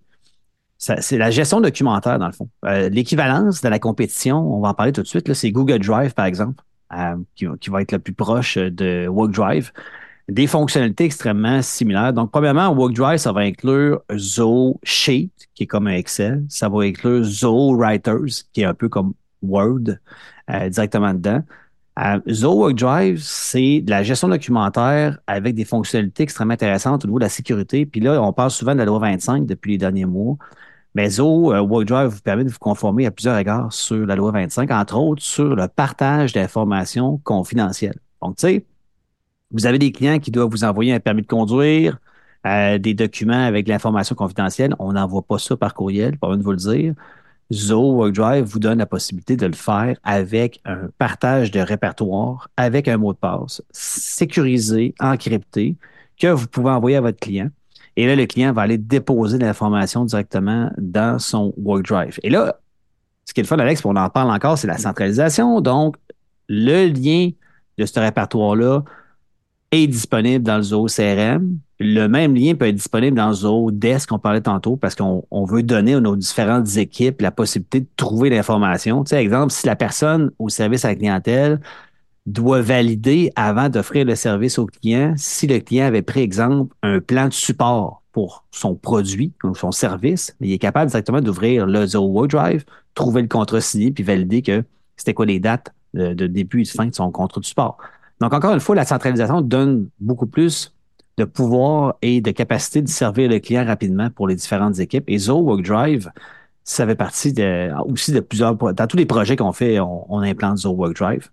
[0.78, 2.47] c'est la gestion documentaire, dans le fond.
[2.65, 6.13] Euh, l'équivalence de la compétition, on va en parler tout de suite, c'est Google Drive,
[6.13, 9.71] par exemple, euh, qui, va être le plus proche de Work Drive.
[10.30, 12.13] Des fonctionnalités extrêmement similaires.
[12.13, 16.43] Donc, premièrement, Work Drive, ça va inclure Zoho Sheet, qui est comme un Excel.
[16.49, 19.13] Ça va inclure Zoho Writers, qui est un peu comme
[19.47, 19.97] Word.
[20.51, 21.41] Euh, directement dedans.
[21.97, 27.23] Euh, Drive, c'est de la gestion documentaire avec des fonctionnalités extrêmement intéressantes au niveau de
[27.23, 27.86] la sécurité.
[27.86, 30.38] Puis là, on parle souvent de la loi 25 depuis les derniers mois.
[30.93, 34.31] Mais Zoho euh, Drive vous permet de vous conformer à plusieurs égards sur la loi
[34.31, 37.99] 25, entre autres sur le partage d'informations confidentielles.
[38.21, 38.65] Donc, tu sais,
[39.51, 41.97] vous avez des clients qui doivent vous envoyer un permis de conduire,
[42.45, 44.75] euh, des documents avec l'information confidentielle.
[44.79, 46.93] On n'envoie pas ça par courriel, pas besoin de vous le dire.
[47.53, 52.88] Zoho WorkDrive vous donne la possibilité de le faire avec un partage de répertoire, avec
[52.88, 55.75] un mot de passe sécurisé, encrypté,
[56.19, 57.49] que vous pouvez envoyer à votre client.
[57.97, 62.19] Et là, le client va aller déposer l'information directement dans son WorkDrive.
[62.23, 62.60] Et là,
[63.25, 65.62] ce qui est le fun, Alex, on en parle encore, c'est la centralisation.
[65.62, 65.95] Donc,
[66.47, 67.29] le lien
[67.77, 68.84] de ce répertoire-là
[69.71, 71.58] est disponible dans le Zoho CRM.
[71.79, 75.61] Le même lien peut être disponible dans Zoho Desk, qu'on parlait tantôt, parce qu'on veut
[75.61, 79.03] donner à nos différentes équipes la possibilité de trouver l'information.
[79.03, 81.59] Tu sais, exemple, si la personne au service à la clientèle
[82.25, 86.99] doit valider avant d'offrir le service au client si le client avait pris, exemple, un
[86.99, 91.85] plan de support pour son produit ou son service, il est capable directement d'ouvrir le
[91.85, 94.63] Zoho Drive, trouver le contrat signé, puis valider que
[94.95, 97.77] c'était quoi les dates de, de début et de fin de son contrat de support.
[98.21, 100.73] Donc, encore une fois, la centralisation donne beaucoup plus
[101.17, 105.06] de pouvoir et de capacité de servir le client rapidement pour les différentes équipes.
[105.08, 106.12] Et Zoho Work Drive,
[106.63, 108.56] ça fait partie de, aussi de plusieurs...
[108.56, 111.30] Dans tous les projets qu'on fait, on, implante Zoho Work Drive.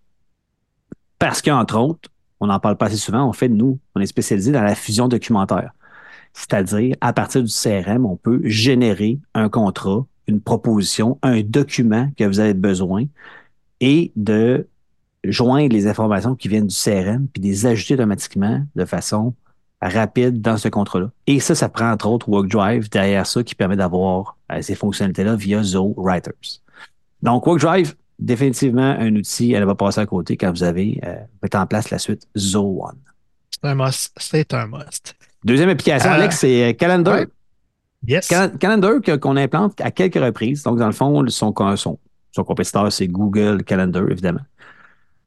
[1.18, 4.52] Parce qu'entre autres, on n'en parle pas assez souvent, on fait, nous, on est spécialisé
[4.52, 5.72] dans la fusion documentaire.
[6.32, 12.24] C'est-à-dire, à partir du CRM, on peut générer un contrat, une proposition, un document que
[12.24, 13.04] vous avez besoin
[13.80, 14.66] et de
[15.24, 19.34] joindre les informations qui viennent du CRM puis les ajouter automatiquement de façon
[19.82, 21.10] rapide dans ce contrat-là.
[21.26, 25.34] Et ça, ça prend entre autres WorkDrive derrière ça qui permet d'avoir euh, ces fonctionnalités-là
[25.36, 26.60] via Zoho Writers.
[27.22, 31.60] Donc, WorkDrive, définitivement un outil, elle va passer à côté quand vous avez euh, mis
[31.60, 32.98] en place la suite Zoho One.
[33.50, 34.12] C'est un must.
[34.18, 35.14] C'est un must.
[35.44, 37.24] Deuxième application, euh, Alex, c'est Calendar.
[38.06, 38.28] Yes.
[38.58, 40.62] Calendar qu'on implante à quelques reprises.
[40.62, 41.98] Donc, dans le fond, son, son,
[42.32, 44.40] son compétiteur, c'est Google Calendar, évidemment.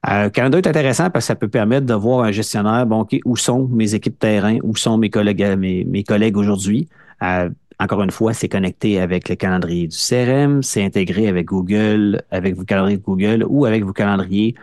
[0.07, 3.17] Euh, Canada est intéressant parce que ça peut permettre de voir un gestionnaire, bon, OK,
[3.25, 6.87] où sont mes équipes terrain, où sont mes collègues, euh, mes, collègues aujourd'hui?
[7.23, 12.21] Euh, encore une fois, c'est connecté avec le calendrier du CRM, c'est intégré avec Google,
[12.31, 14.55] avec vos calendriers de Google ou avec vos calendriers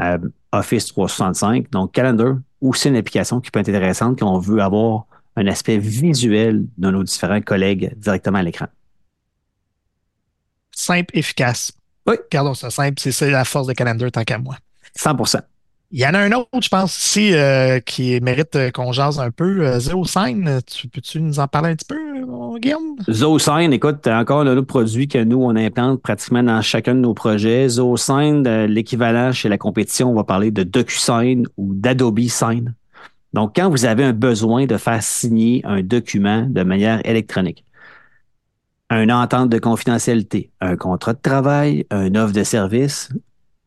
[0.00, 0.18] euh,
[0.52, 1.70] Office 365.
[1.70, 5.06] Donc, Calendar, aussi une application qui peut être intéressante quand on veut avoir
[5.36, 8.66] un aspect visuel de nos différents collègues directement à l'écran.
[10.72, 11.72] Simple, efficace.
[12.06, 12.16] Oui.
[12.30, 14.56] Gardons ça simple, c'est la force de Calendar tant qu'à moi.
[14.98, 15.16] 100
[15.90, 19.18] il y en a un autre, je pense, ici, euh, qui mérite euh, qu'on jase
[19.18, 19.66] un peu.
[19.66, 21.96] Euh, ZeoSign, tu peux-tu nous en parler un petit peu,
[22.60, 22.96] Guillaume?
[23.08, 27.14] ZeoSign, écoute, encore un autre produit que nous, on implante pratiquement dans chacun de nos
[27.14, 27.70] projets.
[27.70, 32.74] ZeoSign, l'équivalent chez la compétition, on va parler de DocuSign ou d'Adobe Sign.
[33.32, 37.64] Donc, quand vous avez un besoin de faire signer un document de manière électronique,
[38.90, 43.10] une entente de confidentialité, un contrat de travail, un offre de service,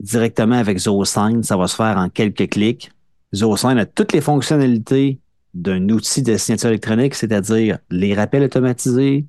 [0.01, 1.43] directement avec ZoSign.
[1.43, 2.91] Ça va se faire en quelques clics.
[3.33, 5.19] ZoSign a toutes les fonctionnalités
[5.53, 9.25] d'un outil de signature électronique, c'est-à-dire les rappels automatisés,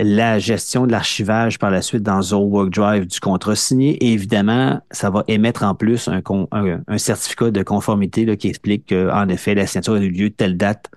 [0.00, 3.92] la gestion de l'archivage par la suite dans Zoho WorkDrive du contrat signé.
[4.04, 9.54] Et évidemment, ça va émettre en plus un, certificat de conformité qui explique qu'en effet,
[9.54, 10.90] la signature a eu lieu telle date,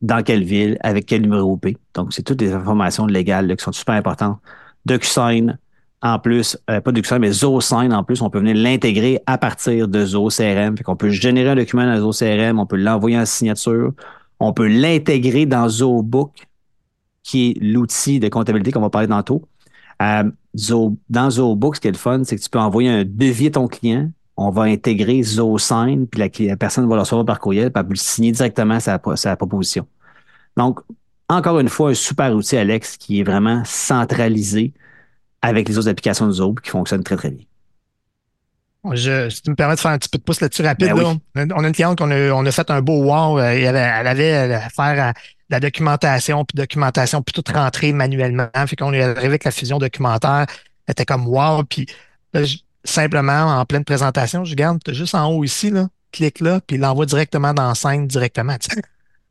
[0.00, 1.66] dans quelle ville, avec quel numéro OP.
[1.94, 4.38] Donc, c'est toutes des informations légales qui sont super importantes.
[4.86, 5.58] DocuSign,
[6.00, 9.88] en plus, euh, pas DocuSign, mais ZoSign en plus, on peut venir l'intégrer à partir
[9.88, 10.76] de ZoCRM.
[10.76, 13.92] Fait qu'on peut générer un document dans ZoCRM, on peut l'envoyer en signature,
[14.38, 16.32] on peut l'intégrer dans ZoBook,
[17.24, 19.42] qui est l'outil de comptabilité qu'on va parler tantôt.
[20.00, 20.30] Euh,
[21.08, 23.50] dans ZoBook, ce qui est le fun, c'est que tu peux envoyer un devis à
[23.50, 27.80] ton client on va intégrer ZooSign, puis la, personne va le recevoir par courriel, puis
[27.80, 29.84] elle peut signer directement sa, sa proposition.
[30.56, 30.78] Donc,
[31.28, 34.72] encore une fois, un super outil, Alex, qui est vraiment centralisé
[35.42, 37.44] avec les autres applications de Zoom qui fonctionnent très, très bien.
[38.94, 40.92] Je, si tu me permets de faire un petit peu de pouce là-dessus rapide,
[41.34, 43.38] ben on a une cliente qu'on a, on a fait un beau wow.
[43.38, 45.12] Euh, elle, avait à faire euh,
[45.50, 48.48] la documentation, puis documentation, puis tout rentrer manuellement.
[48.66, 50.46] Fait qu'on est arrivé avec la fusion documentaire.
[50.86, 51.64] Elle était comme wow.
[51.64, 51.86] Puis
[52.84, 57.06] simplement, en pleine présentation, je garde juste en haut ici, là, clique là, puis l'envoie
[57.06, 58.56] directement dans scène directement.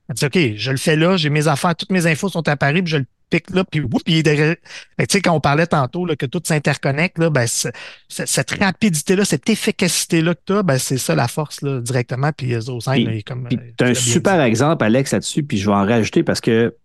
[0.10, 2.84] Elle dit OK, je le fais là, j'ai mes affaires, toutes mes infos sont apparues,
[2.84, 4.56] puis je le pique là, puis, puis il est
[5.00, 9.50] Tu sais, quand on parlait tantôt là, que tout s'interconnecte, là, ben, cette rapidité-là, cette
[9.50, 12.32] efficacité-là que tu as, ben, c'est ça la force là, directement.
[12.32, 13.48] Puis euh, Zosin, il est comme.
[13.50, 16.76] Tu as un super exemple, Alex, là-dessus, puis je vais en rajouter parce que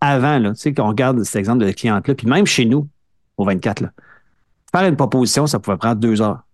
[0.00, 2.88] avant, là, tu sais, qu'on regarde cet exemple de cliente-là, puis même chez nous,
[3.36, 3.90] au 24, là,
[4.74, 6.44] faire une proposition, ça pouvait prendre deux heures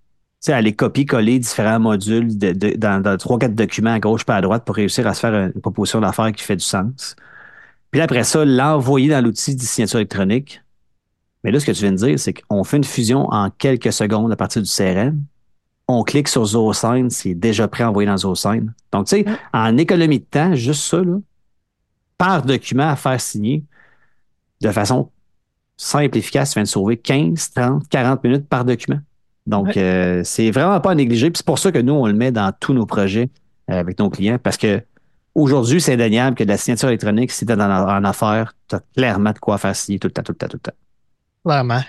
[0.40, 4.74] sais, aller copier-coller différents modules dans, trois, quatre documents à gauche pas à droite pour
[4.74, 7.14] réussir à se faire une proposition d'affaires qui fait du sens.
[7.90, 10.62] Puis après ça, l'envoyer dans l'outil de signature électronique.
[11.42, 13.92] Mais là, ce que tu viens de dire, c'est qu'on fait une fusion en quelques
[13.92, 15.22] secondes à partir du CRM.
[15.88, 18.72] On clique sur ZooSign, c'est déjà prêt à envoyer dans ZooSign.
[18.92, 21.18] Donc, tu sais, en économie de temps, juste ça, là,
[22.16, 23.64] par document à faire signer,
[24.60, 25.10] de façon
[25.76, 29.00] simple et efficace, tu viens de sauver 15, 30, 40 minutes par document.
[29.46, 31.30] Donc, euh, c'est vraiment pas à négliger.
[31.34, 33.30] c'est pour ça que nous, on le met dans tous nos projets
[33.70, 34.82] euh, avec nos clients parce que
[35.34, 38.80] aujourd'hui, c'est indéniable que de la signature électronique, si tu es en affaires, tu as
[38.96, 40.76] clairement de quoi faire signer tout le temps, tout le temps, tout le temps.
[41.44, 41.82] Clairement.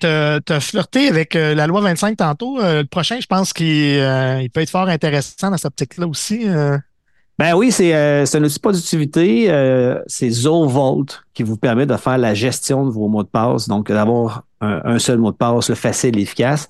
[0.00, 2.58] tu as, flirté avec euh, la loi 25 tantôt.
[2.60, 3.98] le prochain, je pense qu'il
[4.50, 6.46] peut être fort intéressant dans cette optique-là aussi.
[7.36, 10.02] Ben oui, c'est un outil productivité.
[10.06, 13.68] c'est ZoVolt qui vous permet de faire la gestion de vos mots de passe.
[13.68, 16.68] Donc, d'avoir un, seul mot de passe facile et efficace.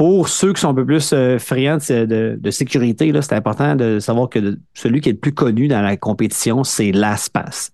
[0.00, 4.30] Pour ceux qui sont un peu plus euh, friands de, sécurité, c'est important de savoir
[4.30, 7.70] que celui qui est le plus connu dans la compétition, c'est LastPass.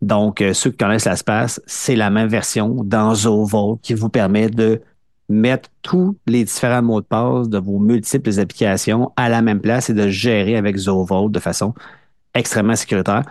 [0.00, 4.48] Donc, euh, ceux qui connaissent LastPass, c'est la même version dans ZoVault qui vous permet
[4.48, 4.80] de
[5.28, 9.90] mettre tous les différents mots de passe de vos multiples applications à la même place
[9.90, 11.74] et de gérer avec ZoVault de façon
[12.32, 13.24] extrêmement sécuritaire.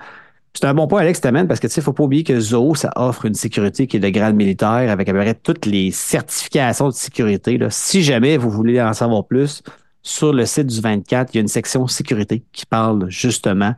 [0.53, 2.73] C'est un bon point, Alex, t'amènes, parce que tu sais, faut pas oublier que Zoho,
[2.73, 5.91] ça offre une sécurité qui est de grade militaire avec à peu près toutes les
[5.91, 7.59] certifications de sécurité.
[7.59, 7.69] Là.
[7.69, 9.61] Si jamais vous voulez en savoir plus,
[10.01, 13.75] sur le site du 24, il y a une section sécurité qui parle justement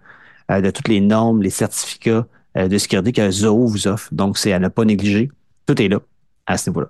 [0.52, 4.08] euh, de toutes les normes, les certificats euh, de sécurité que Zoho vous offre.
[4.14, 5.30] Donc, c'est à ne pas négliger.
[5.66, 6.00] Tout est là
[6.46, 6.90] à ce niveau-là.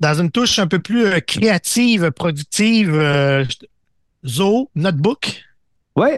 [0.00, 3.00] Dans une touche un peu plus euh, créative, productive,
[4.26, 5.42] Zoho Notebook?
[5.96, 6.08] Oui,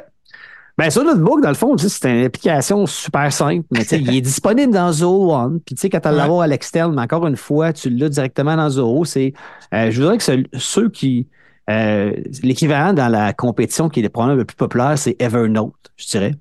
[0.78, 4.72] ben, sur Notebook, dans le fond, c'est une application super simple, mais il est disponible
[4.72, 5.58] dans Zoho One.
[5.58, 8.56] Puis, tu sais, quand tu l'avoir à l'externe, mais encore une fois, tu l'as directement
[8.56, 9.04] dans Zoho.
[9.04, 9.32] C'est,
[9.74, 10.24] euh, je voudrais que
[10.56, 11.26] ceux qui,
[11.68, 12.12] euh,
[12.44, 16.34] l'équivalent dans la compétition qui est le problème le plus populaire, c'est Evernote, je dirais.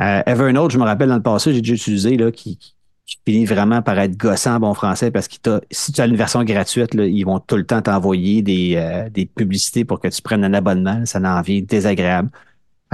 [0.00, 2.58] Euh, Evernote, je me rappelle dans le passé, j'ai déjà utilisé, là, qui,
[3.26, 6.42] finit vraiment par être gossant en bon français parce que si tu as une version
[6.42, 10.42] gratuite, là, ils vont tout le temps t'envoyer des, des publicités pour que tu prennes
[10.42, 11.04] un abonnement.
[11.04, 12.30] Ça en vient désagréable.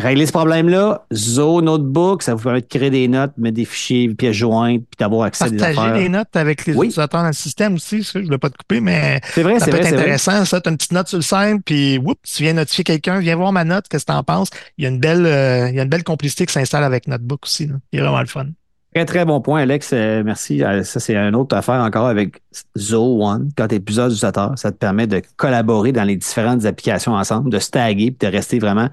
[0.00, 4.08] Régler ce problème-là, Zo Notebook, ça vous permet de créer des notes, mettre des fichiers,
[4.14, 5.74] pièces jointes, puis d'avoir accès à des affaires.
[5.74, 8.50] Partager des notes avec les utilisateurs dans le système aussi, ça, je ne voulais pas
[8.50, 10.44] te couper, mais c'est vrai, ça peut être intéressant.
[10.44, 13.18] Ça, tu as une petite note sur le scène, puis whoop, tu viens notifier quelqu'un,
[13.20, 14.50] viens voir ma note, qu'est-ce que tu en penses?
[14.78, 17.06] Il y a une belle, euh, il y a une belle complicité qui s'installe avec
[17.06, 17.66] Notebook aussi.
[17.66, 17.74] Là.
[17.92, 18.46] Il est vraiment le fun.
[18.94, 19.90] Très, très bon point, Alex.
[19.92, 20.64] Euh, merci.
[20.64, 22.42] Euh, ça, c'est une autre affaire encore avec
[22.76, 23.50] Zo One.
[23.56, 27.50] Quand tu es plusieurs utilisateurs, ça te permet de collaborer dans les différentes applications ensemble,
[27.50, 28.88] de se taguer, puis de rester vraiment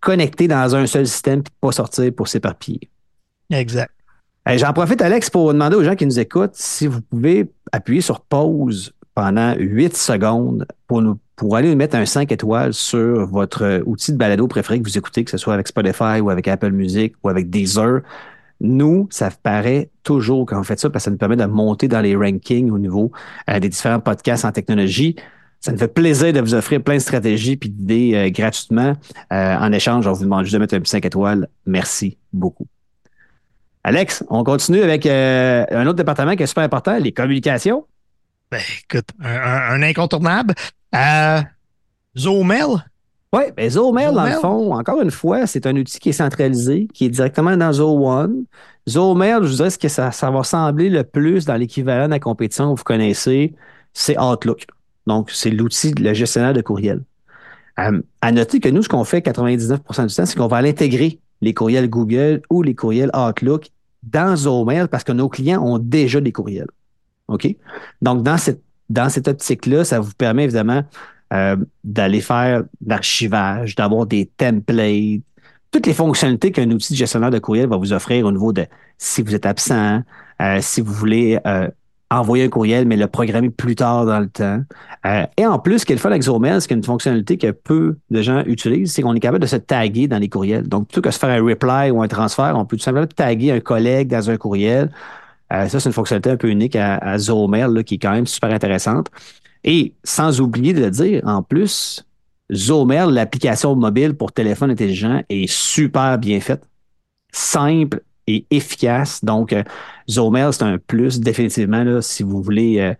[0.00, 2.90] connecté dans un seul système et pas sortir pour s'éparpiller.
[3.50, 3.90] Exact.
[4.54, 8.20] J'en profite, Alex, pour demander aux gens qui nous écoutent si vous pouvez appuyer sur
[8.20, 13.82] pause pendant 8 secondes pour, nous, pour aller nous mettre un 5 étoiles sur votre
[13.86, 16.70] outil de balado préféré que vous écoutez, que ce soit avec Spotify ou avec Apple
[16.70, 18.02] Music ou avec Deezer.
[18.60, 21.88] Nous, ça paraît toujours quand on fait ça parce que ça nous permet de monter
[21.88, 23.10] dans les rankings au niveau
[23.50, 25.16] euh, des différents podcasts en technologie.
[25.60, 28.94] Ça nous fait plaisir de vous offrir plein de stratégies et d'idées euh, gratuitement.
[29.32, 31.48] Euh, en échange, on vous demande juste de mettre un petit 5 étoiles.
[31.66, 32.66] Merci beaucoup.
[33.82, 37.86] Alex, on continue avec euh, un autre département qui est super important, les communications.
[38.50, 40.54] Ben, écoute, un, incontournable.
[42.16, 42.84] Zoomail.
[43.32, 46.88] Oui, ben Zoomail, dans le fond, encore une fois, c'est un outil qui est centralisé,
[46.94, 48.44] qui est directement dans Zo One.
[48.88, 52.12] Zoomail, je vous dirais ce que ça, ça va ressembler le plus dans l'équivalent de
[52.12, 53.54] la compétition que vous connaissez,
[53.92, 54.66] c'est Outlook.
[55.06, 57.02] Donc, c'est l'outil, le gestionnaire de courriel.
[57.78, 60.70] Euh, à noter que nous, ce qu'on fait 99% du temps, c'est qu'on va aller
[60.70, 63.68] intégrer les courriels Google ou les courriels Outlook
[64.02, 66.68] dans Zomail parce que nos clients ont déjà des courriels.
[67.28, 67.46] OK?
[68.02, 70.84] Donc, dans cette dans cette optique-là, ça vous permet évidemment
[71.32, 75.22] euh, d'aller faire l'archivage, d'avoir des templates,
[75.72, 78.64] toutes les fonctionnalités qu'un outil de gestionnaire de courriel va vous offrir au niveau de
[78.96, 80.02] si vous êtes absent,
[80.40, 81.38] euh, si vous voulez
[82.10, 84.62] envoyer un courriel, mais le programmer plus tard dans le temps.
[85.36, 88.42] et en plus, ce qu'il fait avec Zomail, c'est une fonctionnalité que peu de gens
[88.46, 90.68] utilisent, c'est qu'on est capable de se taguer dans les courriels.
[90.68, 93.52] Donc, plutôt que se faire un reply ou un transfert, on peut tout simplement taguer
[93.52, 94.90] un collègue dans un courriel.
[95.50, 98.50] ça, c'est une fonctionnalité un peu unique à, à Zomail, qui est quand même super
[98.50, 99.08] intéressante.
[99.64, 102.06] Et sans oublier de le dire, en plus,
[102.52, 106.62] Zomer, l'application mobile pour téléphone intelligent, est super bien faite,
[107.32, 109.24] simple et efficace.
[109.24, 109.62] Donc, euh,
[110.06, 112.94] c'est un plus définitivement là, si vous voulez euh,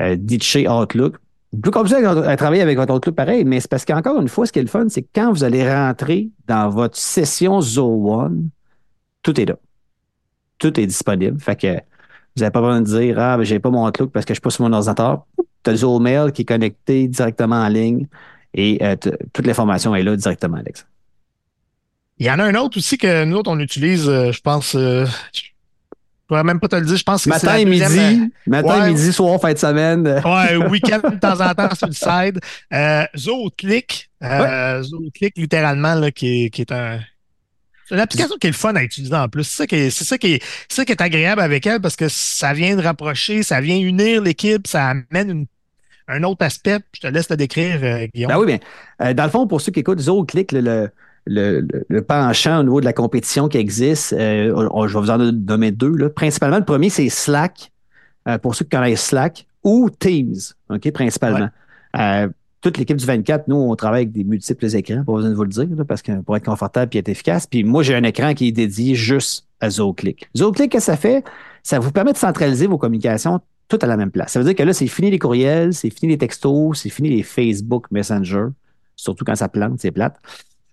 [0.00, 1.16] euh, ditcher Outlook.
[1.62, 4.46] Plus comme ça à travailler avec votre Outlook pareil, mais c'est parce qu'encore une fois,
[4.46, 7.86] ce qui est le fun, c'est que quand vous allez rentrer dans votre session Zo
[7.86, 8.50] One,
[9.22, 9.56] tout est là.
[10.58, 11.40] Tout est disponible.
[11.40, 11.72] Fait que
[12.36, 14.36] vous n'avez pas besoin de dire Ah, ben, j'ai pas mon Outlook parce que je
[14.36, 15.24] suis pas sur mon ordinateur.
[15.64, 18.06] Tu as Zomail qui est connecté directement en ligne
[18.52, 18.96] et euh,
[19.32, 20.86] toute l'information est là directement, Alex.
[22.18, 24.74] Il y en a un autre aussi que nous autres, on utilise, euh, je pense.
[24.74, 26.96] Euh, je ne pourrais même pas te le dire.
[26.96, 30.22] Je pense que matin et midi, matin et midi, soir, fin de semaine.
[30.24, 32.40] Ouais, week-end de temps en temps sur le side.
[32.72, 37.00] Euh, ZooClick, euh, ZooClick littéralement, là, qui, qui est un,
[37.86, 39.44] c'est une application qui est le fun à utiliser en plus.
[39.44, 41.94] C'est ça qui est, c'est ça qui est, ça qui est agréable avec elle parce
[41.94, 45.46] que ça vient de rapprocher, ça vient unir l'équipe, ça amène une,
[46.08, 46.78] un autre aspect.
[46.92, 48.32] Je te laisse le décrire, euh, Guillaume.
[48.32, 48.58] Ben oui, bien.
[49.02, 50.90] Euh, dans le fond, pour ceux qui écoutent, ZooClick, le, le,
[51.26, 55.32] le, le, penchant au niveau de la compétition qui existe, euh, je vais vous en
[55.32, 55.94] donner deux.
[55.96, 56.08] Là.
[56.08, 57.72] Principalement, le premier, c'est Slack.
[58.42, 60.36] pour ceux qui connaissent Slack ou Teams,
[60.70, 61.48] OK, principalement
[62.66, 65.44] toute l'équipe du 24, nous, on travaille avec des multiples écrans, pas besoin de vous
[65.44, 67.46] le dire, parce que pour être confortable et être efficace.
[67.46, 70.28] Puis moi, j'ai un écran qui est dédié juste à ZooClick.
[70.36, 71.24] ZooClick, qu'est-ce que ça fait?
[71.62, 74.32] Ça vous permet de centraliser vos communications toutes à la même place.
[74.32, 77.08] Ça veut dire que là, c'est fini les courriels, c'est fini les textos, c'est fini
[77.08, 78.46] les Facebook Messenger,
[78.96, 80.16] surtout quand ça plante, c'est plate.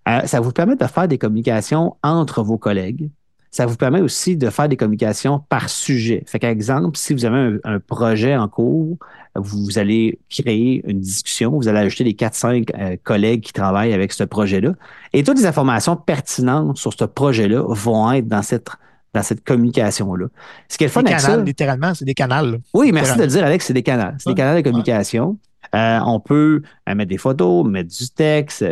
[0.07, 3.09] Euh, ça vous permet de faire des communications entre vos collègues,
[3.53, 6.23] ça vous permet aussi de faire des communications par sujet.
[6.25, 8.97] Fait qu'exemple, si vous avez un, projet en cours,
[9.35, 14.11] vous, allez créer une discussion, vous allez ajouter les 4-5 euh, collègues qui travaillent avec
[14.11, 14.73] ce projet-là.
[15.13, 18.69] Et toutes les informations pertinentes sur ce projet-là vont être dans cette
[19.13, 20.25] dans cette communication-là.
[20.67, 22.57] Ce qui est le fun avec littéralement, c'est des canaux.
[22.73, 24.15] Oui, merci de le dire, Alex, c'est des canaux.
[24.17, 25.37] C'est des canaux de communication.
[25.75, 28.63] Euh, on peut euh, mettre des photos, mettre du texte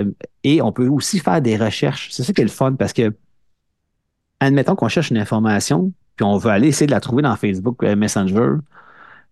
[0.43, 2.09] et on peut aussi faire des recherches.
[2.11, 3.13] C'est ça qui est le fun parce que
[4.39, 7.83] admettons qu'on cherche une information, puis on veut aller essayer de la trouver dans Facebook
[7.83, 8.57] euh, Messenger,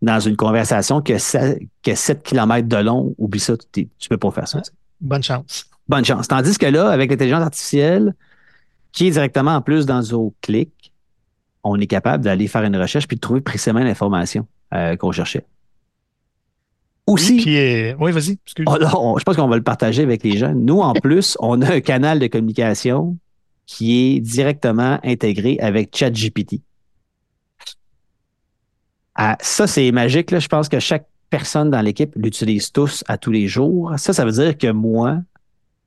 [0.01, 1.59] dans une conversation que, 7,
[2.23, 4.61] km de long, oublie ça, tu ne peux pas faire ça.
[5.01, 5.65] Bonne chance.
[5.87, 6.27] Bonne chance.
[6.27, 8.13] Tandis que là, avec l'intelligence artificielle,
[8.91, 10.93] qui est directement en plus dans ZooClick,
[11.63, 15.45] on est capable d'aller faire une recherche puis de trouver précisément l'information euh, qu'on cherchait.
[17.09, 17.43] Aussi.
[17.45, 18.37] Oui, euh, oui vas-y.
[18.67, 20.53] Oh, je pense qu'on va le partager avec les gens.
[20.53, 23.17] Nous, en plus, on a un canal de communication
[23.65, 26.61] qui est directement intégré avec ChatGPT.
[29.15, 30.29] Ah, ça, c'est magique.
[30.31, 30.39] Là.
[30.39, 33.93] Je pense que chaque personne dans l'équipe l'utilise tous à tous les jours.
[33.97, 35.17] Ça, ça veut dire que moi,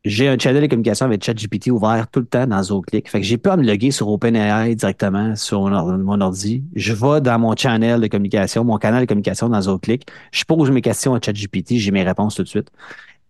[0.05, 3.09] j'ai un channel de communication avec ChatGPT ouvert tout le temps dans ZooClick.
[3.09, 6.65] Fait que j'ai pas à me loguer sur OpenAI directement sur mon ordi.
[6.75, 10.07] Je vais dans mon channel de communication, mon canal de communication dans ZooClick.
[10.33, 12.69] Je pose mes questions à ChatGPT, j'ai mes réponses tout de suite.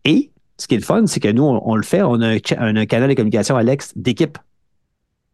[0.05, 2.87] Et ce qui est le fun, c'est que nous, on, le fait, on a un,
[2.87, 4.39] canal de communication, Alex, d'équipe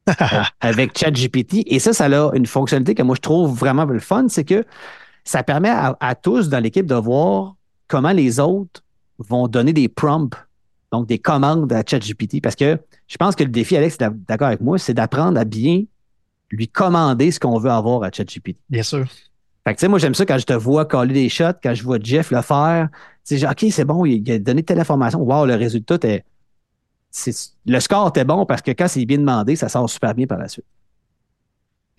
[0.60, 1.64] avec ChatGPT.
[1.66, 4.64] Et ça, ça a une fonctionnalité que moi, je trouve vraiment le fun, c'est que
[5.24, 7.54] ça permet à, tous dans l'équipe de voir
[7.86, 8.82] comment les autres
[9.18, 10.34] vont donner des prompts,
[10.92, 12.40] donc des commandes à ChatGPT.
[12.42, 15.84] Parce que je pense que le défi, Alex, d'accord avec moi, c'est d'apprendre à bien
[16.50, 18.56] lui commander ce qu'on veut avoir à ChatGPT.
[18.70, 19.06] Bien sûr.
[19.64, 21.74] Fait que, tu sais, moi, j'aime ça quand je te vois coller des shots, quand
[21.74, 22.88] je vois Jeff le faire.
[23.26, 25.20] Tu sais, OK, c'est bon, il a donné telle information.
[25.20, 26.24] Wow, le résultat est.
[27.66, 30.38] Le score était bon parce que quand c'est bien demandé, ça sort super bien par
[30.38, 30.64] la suite.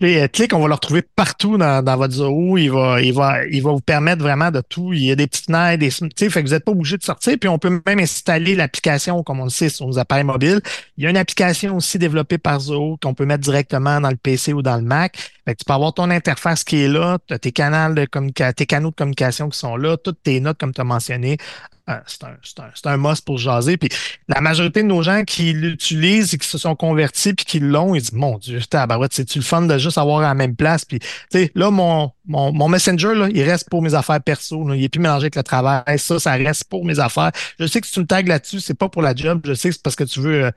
[0.02, 2.56] Les clics, on va le retrouver partout dans, votre zoo.
[2.56, 4.94] Il va, il, va, il va vous permettre vraiment de tout.
[4.94, 7.36] Il y a des petites fenêtres, des, fait que vous n'êtes pas obligé de sortir.
[7.38, 10.62] Puis on peut même installer l'application, comme on le sait, sur nos appareils mobiles.
[10.96, 14.16] Il y a une application aussi développée par Zoho qu'on peut mettre directement dans le
[14.16, 15.18] PC ou dans le Mac.
[15.44, 18.06] Fait que tu peux avoir ton interface qui est là, tes, canaux de
[18.52, 21.36] tes canaux de communication qui sont là, toutes tes notes, comme tu as mentionné,
[21.90, 23.76] un, un, un, must pour jaser.
[23.76, 23.88] Puis
[24.28, 27.94] la majorité de nos gens qui l'utilisent et qui se sont convertis puis qui l'ont,
[27.94, 28.60] ils disent Mon Dieu,
[29.10, 30.84] c'est-tu le fun de juste avoir à la même place?
[30.84, 31.00] Puis
[31.54, 34.66] là, mon, mon, mon Messenger, là, il reste pour mes affaires perso.
[34.66, 34.76] Là.
[34.76, 35.98] Il est plus mélangé avec le travail.
[35.98, 37.32] Ça, ça reste pour mes affaires.
[37.58, 39.40] Je sais que si tu me tags là-dessus, c'est pas pour la job.
[39.44, 40.44] Je sais que c'est parce que tu veux.
[40.44, 40.50] Euh,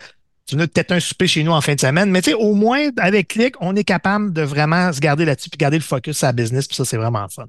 [0.46, 2.54] tu veux peut-être un souper chez nous en fin de semaine, mais tu sais, au
[2.54, 6.18] moins, avec Click, on est capable de vraiment se garder là-dessus puis garder le focus
[6.18, 7.46] sur la business, puis ça, c'est vraiment fun.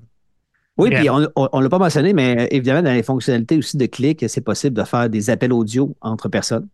[0.77, 4.25] Oui, puis on ne l'a pas mentionné, mais évidemment, dans les fonctionnalités aussi de clic,
[4.29, 6.69] c'est possible de faire des appels audio entre personnes.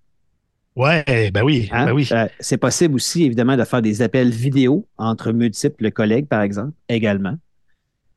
[0.77, 1.87] Ouais, ben oui, hein?
[1.87, 2.09] ben oui.
[2.13, 6.73] Euh, c'est possible aussi, évidemment, de faire des appels vidéo entre multiples collègues, par exemple,
[6.89, 7.35] également.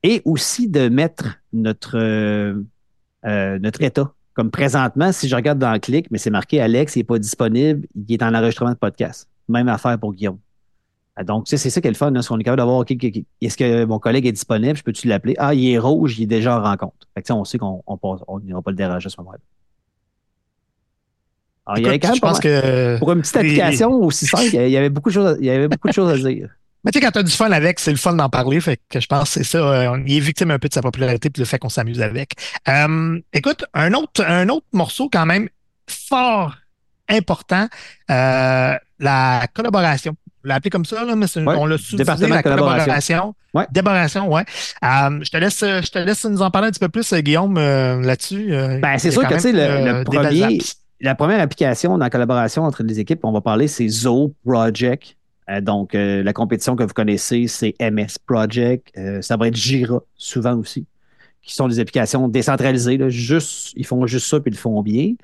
[0.02, 2.54] Et aussi de mettre notre, euh,
[3.26, 4.12] euh, notre état.
[4.34, 7.18] Comme présentement, si je regarde dans le clic, mais c'est marqué Alex, il n'est pas
[7.18, 9.28] disponible, il est en enregistrement de podcast.
[9.48, 10.38] Même affaire pour Guillaume.
[11.22, 14.00] Donc, c'est ça qui est le fun, hein, on est capable d'avoir est-ce que mon
[14.00, 15.36] collègue est disponible, je peux-tu l'appeler?
[15.38, 17.06] Ah, il est rouge, il est déjà en rencontre.
[17.14, 17.82] Fait que, on sait qu'on
[18.42, 19.38] n'ira pas le déranger à ce moment-là.
[21.66, 24.54] Alors, il y avait quand même je pense que pour une petite application aussi simple,
[24.54, 26.48] il y avait beaucoup de choses, il y avait beaucoup de choses à dire.
[26.84, 28.60] Mais tu sais, quand tu as du fun avec, c'est le fun d'en parler.
[28.60, 29.58] Fait que je pense que c'est ça.
[29.58, 32.32] Euh, on est victime un peu de sa popularité puis le fait qu'on s'amuse avec.
[32.68, 35.48] Euh, écoute, un autre, un autre morceau quand même
[35.88, 36.56] fort
[37.08, 37.68] important,
[38.10, 40.14] euh, la collaboration.
[40.44, 43.34] On l'a appelé comme ça, là, mais on l'a sous la collaboration.
[43.54, 43.66] Ouais.
[43.70, 44.44] Débarration, ouais.
[44.82, 48.50] je, te laisse, je te laisse nous en parler un petit peu plus, Guillaume, là-dessus.
[48.80, 50.58] ben, c'est sûr que, tu sais, le, premier,
[51.00, 55.16] la première application dans la collaboration entre les équipes, on va parler, c'est Zo Project.
[55.50, 58.90] Euh, donc, euh, la compétition que vous connaissez, c'est MS Project.
[58.96, 60.86] Euh, ça va être Jira, souvent aussi,
[61.44, 62.98] qui sont des applications décentralisées.
[63.10, 65.14] juste, ils font juste ça, puis ils le font bien.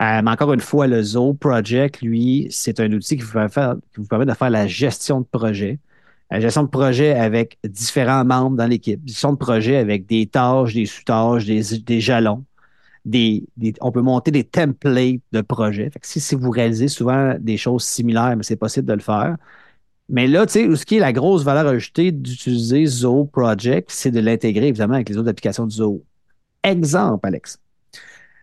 [0.00, 4.34] mais encore une fois, le Zo Project, lui, c'est un outil qui vous, permet de
[4.34, 5.78] faire la gestion de projet.
[6.30, 9.00] La gestion de projet avec différents membres dans l'équipe.
[9.06, 12.44] Gestion de projet avec des tâches, des sous-tâches, des jalons
[13.80, 15.90] on peut monter des templates de projets.
[16.02, 19.36] si, vous réalisez souvent des choses similaires, mais c'est possible de le faire.
[20.08, 24.10] Mais là, tu sais, ce qui est la grosse valeur ajoutée d'utiliser Zoho Project, c'est
[24.10, 26.04] de l'intégrer évidemment avec les autres applications de Zoho.
[26.62, 27.58] Exemple, Alex.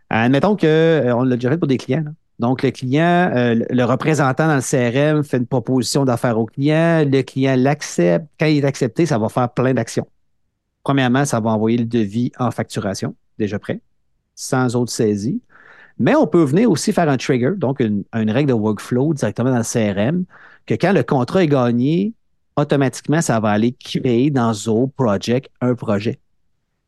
[0.09, 2.03] Admettons qu'on euh, l'a déjà fait pour des clients.
[2.39, 7.07] Donc, le client, euh, le représentant dans le CRM fait une proposition d'affaires au client,
[7.09, 8.25] le client l'accepte.
[8.39, 10.07] Quand il est accepté, ça va faire plein d'actions.
[10.83, 13.79] Premièrement, ça va envoyer le devis en facturation, déjà prêt
[14.35, 15.41] sans autre saisie.
[15.99, 19.57] Mais on peut venir aussi faire un trigger, donc une, règle de workflow directement dans
[19.57, 20.25] le CRM,
[20.65, 22.13] que quand le contrat est gagné,
[22.55, 26.19] automatiquement, ça va aller créer dans Zoho Project un projet.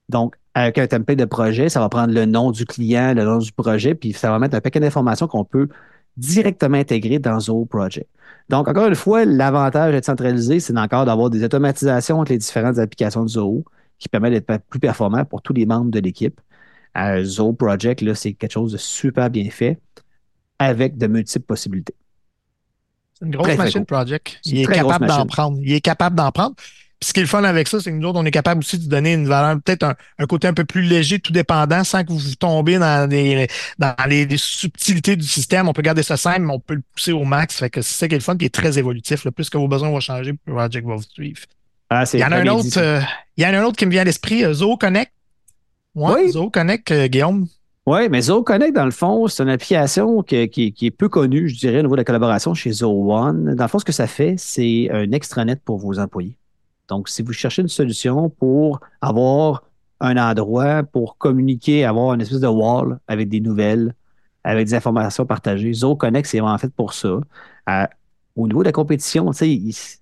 [0.10, 3.40] Donc, avec un template de projet, ça va prendre le nom du client, le nom
[3.40, 5.68] du projet, puis ça va mettre un paquet d'informations qu'on peut
[6.16, 8.10] directement intégrer dans Zoho Project.
[8.50, 12.78] Donc, encore une fois, l'avantage d'être centralisé, c'est encore d'avoir des automatisations entre les différentes
[12.78, 13.66] applications de Zoho
[13.98, 16.40] qui permettent d'être plus performant pour tous les membres de l'équipe
[16.96, 19.78] à Zoho Project, là, c'est quelque chose de super bien fait
[20.58, 21.94] avec de multiples possibilités.
[23.18, 24.40] C'est une grosse machine project.
[24.46, 25.58] Il est, capable d'en prendre.
[25.62, 26.56] Il est capable d'en prendre.
[26.56, 28.60] Puis ce qui est le fun avec ça, c'est que nous autres, on est capable
[28.60, 29.84] aussi de donner une valeur, peut-être
[30.18, 33.10] un, côté un peu plus léger, tout dépendant, sans que vous tombiez dans,
[33.78, 35.68] dans les, subtilités du système.
[35.68, 37.58] On peut garder ça simple, mais on peut le pousser au max.
[37.58, 39.28] Fait que c'est ça qui est le fun, qui est très évolutif.
[39.30, 41.42] Plus que vos besoins vont changer, plus Project va vous suivre.
[41.90, 43.02] Ah, il, y en a un autre, euh,
[43.38, 45.12] il y en a un autre qui me vient à l'esprit, euh, Zoho Connect
[45.96, 46.32] oui.
[46.32, 47.48] Zoho Connect, euh, Guillaume.
[47.86, 51.60] Oui, mais Zoho Connect, dans le fond, c'est une application qui, est peu connue, je
[51.60, 53.54] dirais, au niveau de la collaboration chez Zoho One.
[53.54, 56.36] Dans le fond, ce que ça fait, c'est un extranet pour vos employés.
[56.88, 59.64] Donc, si vous cherchez une solution pour avoir
[60.00, 63.94] un endroit pour communiquer, avoir une espèce de wall avec des nouvelles,
[64.44, 67.20] avec des informations partagées, Zoho Connect, c'est vraiment fait pour ça.
[67.70, 67.88] Euh,
[68.36, 70.00] au niveau de la compétition, tu sais,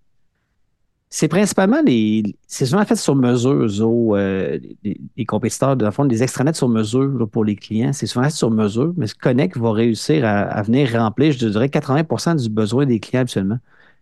[1.16, 2.36] c'est principalement les.
[2.48, 7.30] C'est souvent fait sur mesure, Zo, euh, les, compétiteurs, de fond, des extranets sur mesure
[7.32, 7.94] pour les clients.
[7.94, 12.42] C'est souvent fait sur mesure, mais Connect va réussir à, venir remplir, je dirais, 80%
[12.42, 13.60] du besoin des clients absolument,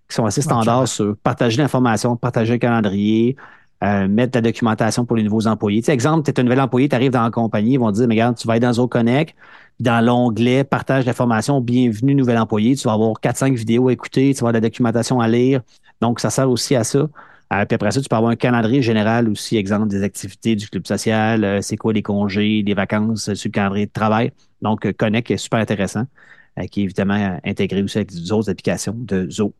[0.07, 3.35] qui sont assez standards sur partager l'information, partager le calendrier,
[3.83, 5.81] euh, mettre la documentation pour les nouveaux employés.
[5.81, 7.97] Tu exemple, tu es un nouvel employé, tu arrives dans la compagnie, ils vont te
[7.97, 9.35] dire, mais regarde, tu vas être dans Zo Connect,
[9.81, 14.35] dans l'onglet partage d'informations, bienvenue nouvel employé, tu vas avoir 4-5 vidéos à écouter, tu
[14.35, 15.61] vas avoir de la documentation à lire,
[16.01, 17.07] donc, ça sert aussi à ça.
[17.53, 20.67] Euh, puis après ça, tu peux avoir un calendrier général aussi, exemple des activités du
[20.69, 24.31] club social, euh, c'est quoi les congés, les vacances euh, sur le calendrier de travail.
[24.61, 26.05] Donc, Connect est super intéressant,
[26.69, 29.53] qui est évidemment intégré aussi avec d'autres applications de Zo.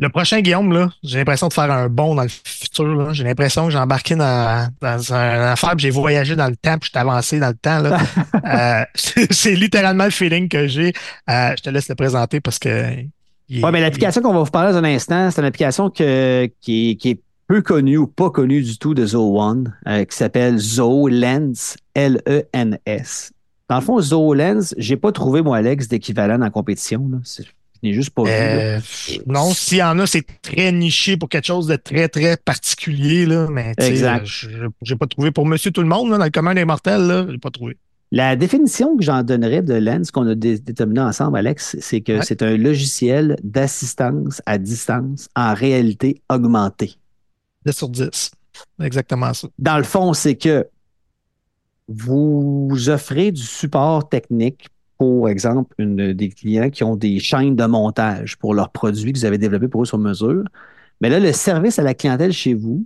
[0.00, 3.12] Le prochain Guillaume, là, j'ai l'impression de faire un bond dans le futur.
[3.12, 6.86] J'ai l'impression que j'ai embarqué dans, dans un affaire, j'ai voyagé dans le temps, puis
[6.86, 7.80] je suis avancé dans le temps.
[7.80, 8.86] Là.
[8.94, 10.92] c'est littéralement le feeling que j'ai.
[11.26, 13.08] je te laisse le présenter parce que
[13.50, 17.20] oui, mais l'application qu'on va vous parler dans un instant, c'est une application qui, est
[17.46, 21.76] peu connue ou pas connue du tout de Zoho One, euh, qui s'appelle Zoho Lens,
[21.94, 23.32] L-E-N-S.
[23.70, 27.08] Dans le fond, Zoho Lens, j'ai pas trouvé, moi, Alex, d'équivalent en compétition.
[27.10, 27.18] Là.
[27.24, 27.42] Je
[27.82, 28.30] n'ai juste pas vu.
[28.30, 28.80] Euh,
[29.26, 33.24] non, s'il y en a, c'est très niché pour quelque chose de très, très particulier.
[33.24, 34.28] Là, mais exact.
[34.44, 37.32] Euh, j'ai pas trouvé pour monsieur tout le monde, dans le commun des mortels, je
[37.32, 37.76] n'ai pas trouvé.
[38.10, 42.42] La définition que j'en donnerais de Lens qu'on a déterminé ensemble, Alex, c'est que c'est
[42.42, 46.94] un logiciel d'assistance à distance en réalité augmentée.
[47.66, 48.30] 10 sur 10.
[48.82, 49.48] exactement ça.
[49.58, 50.66] Dans le fond, c'est que
[51.86, 57.64] vous offrez du support technique pour exemple, une, des clients qui ont des chaînes de
[57.66, 60.42] montage pour leurs produits que vous avez développés pour eux sur mesure.
[61.00, 62.84] Mais là, le service à la clientèle chez vous,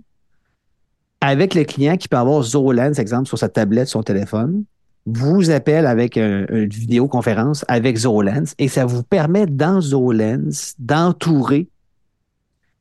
[1.19, 4.63] avec le client qui peut avoir ZoroLens, exemple, sur sa tablette, son téléphone,
[5.05, 11.67] vous appelle avec une vidéoconférence avec ZoroLens et ça vous permet dans ZoroLens d'entourer,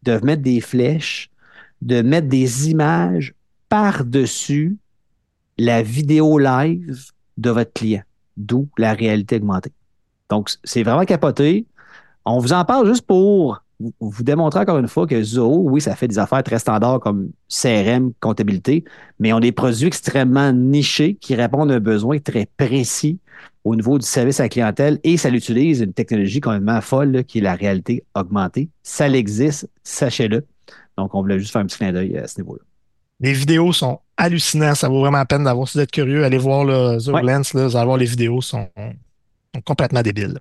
[0.05, 1.31] de mettre des flèches,
[1.81, 3.35] de mettre des images
[3.69, 4.77] par-dessus
[5.59, 8.03] la vidéo live de votre client,
[8.37, 9.73] d'où la réalité augmentée.
[10.31, 11.67] Donc, c'est vraiment capoté.
[12.25, 13.63] On vous en parle juste pour
[14.01, 17.31] vous démontrer encore une fois que Zoho, oui, ça fait des affaires très standards comme
[17.49, 18.85] CRM, comptabilité,
[19.19, 23.19] mais on a des produits extrêmement nichés qui répondent à un besoin très précis
[23.65, 27.39] au niveau du service à la clientèle et ça l'utilise une technologie complètement folle qui
[27.39, 28.69] est la réalité augmentée.
[28.83, 30.45] Ça l'existe, sachez-le.
[30.99, 32.63] Donc, on voulait juste faire un petit clin d'œil à ce niveau-là.
[33.21, 34.77] Les vidéos sont hallucinantes.
[34.77, 37.55] Ça vaut vraiment la peine d'avoir, si vous êtes curieux, allez voir le Zoho Lens.
[37.55, 38.69] Là, vous allez voir les vidéos, sont,
[39.55, 40.39] sont complètement débiles.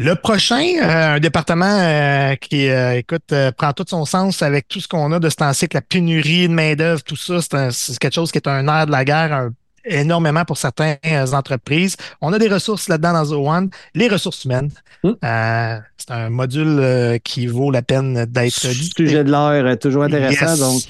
[0.00, 4.78] Le prochain, euh, un département euh, qui, euh, écoute, prend tout son sens avec tout
[4.78, 7.40] ce qu'on a de ce temps-ci, la pénurie de main-d'œuvre, tout ça,
[7.72, 9.50] c'est quelque chose qui est un air de la guerre
[9.84, 10.98] énormément pour certaines
[11.34, 11.96] entreprises.
[12.20, 14.70] On a des ressources là-dedans dans Zo One, les ressources humaines.
[15.02, 15.16] Hum.
[15.20, 20.56] c'est un module qui vaut la peine d'être Sujet de l'heure, toujours intéressant.
[20.56, 20.84] Donc,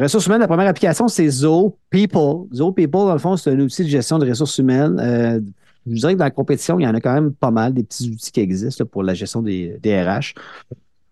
[0.00, 2.46] ressources humaines, la première application, c'est Zo People.
[2.54, 5.44] Zo People, dans le fond, c'est un outil de gestion de ressources humaines
[5.86, 7.82] je dirais que dans la compétition, il y en a quand même pas mal des
[7.82, 10.34] petits outils qui existent pour la gestion des, RH.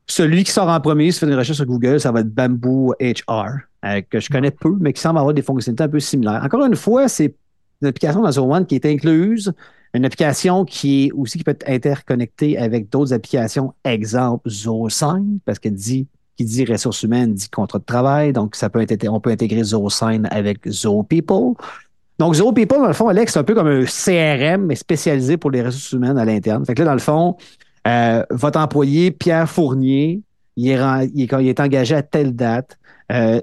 [0.06, 2.32] Celui qui sort en premier, si vous faites une recherche sur Google, ça va être
[2.32, 3.46] Bamboo HR,
[3.84, 6.42] euh, que je connais peu, mais qui semble avoir des fonctionnalités un peu similaires.
[6.44, 7.34] Encore une fois, c'est
[7.80, 9.52] une application dans One qui est incluse,
[9.94, 15.58] une application qui est aussi qui peut être interconnectée avec d'autres applications, exemple ZoSign, parce
[15.58, 16.06] qu'elle dit
[16.36, 19.62] qui dit ressources humaines dit contrat de travail, donc ça peut être, on peut intégrer
[19.62, 21.60] ZoSign avec ZoPeople.
[22.22, 25.36] Donc, Zero People, dans le fond, Alex, c'est un peu comme un CRM, mais spécialisé
[25.36, 26.64] pour les ressources humaines à l'interne.
[26.64, 27.36] Fait que là, dans le fond,
[27.88, 30.22] euh, votre employé, Pierre Fournier,
[30.54, 32.78] il est, il est, engagé à telle date.
[33.10, 33.40] Euh,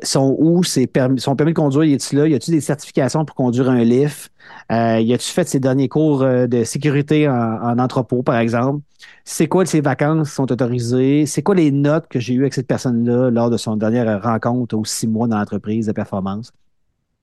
[0.93, 2.25] permis, son permis de conduire, il est-tu là?
[2.25, 4.31] Y a-tu des certifications pour conduire un lift?
[4.71, 8.81] Euh, y a-tu fait ses derniers cours de sécurité en, en entrepôt, par exemple?
[9.25, 11.25] C'est quoi ses vacances sont autorisées?
[11.25, 14.77] C'est quoi les notes que j'ai eues avec cette personne-là lors de son dernière rencontre
[14.77, 16.53] aux six mois dans l'entreprise de performance?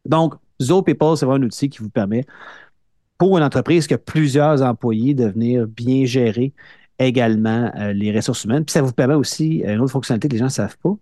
[0.05, 2.25] Donc, ZoPeople, c'est vraiment un outil qui vous permet,
[3.19, 6.53] pour une entreprise qui a plusieurs employés, de venir bien gérer
[6.99, 8.65] également euh, les ressources humaines.
[8.65, 10.95] Puis ça vous permet aussi, euh, une autre fonctionnalité que les gens ne savent pas,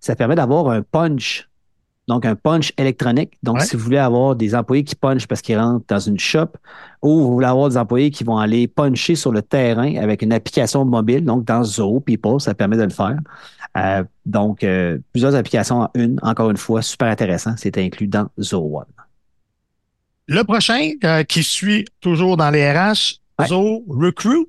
[0.00, 1.48] ça permet d'avoir un punch.
[2.08, 3.36] Donc, un punch électronique.
[3.42, 6.50] Donc, si vous voulez avoir des employés qui punchent parce qu'ils rentrent dans une shop
[7.02, 10.32] ou vous voulez avoir des employés qui vont aller puncher sur le terrain avec une
[10.32, 13.18] application mobile, donc dans Zoho People, ça permet de le faire.
[13.76, 16.18] Euh, donc, euh, plusieurs applications en une.
[16.22, 17.54] Encore une fois, super intéressant.
[17.56, 18.86] C'est inclus dans Zoho One.
[20.26, 24.48] Le prochain euh, qui suit toujours dans les RH, Zoho Recruit.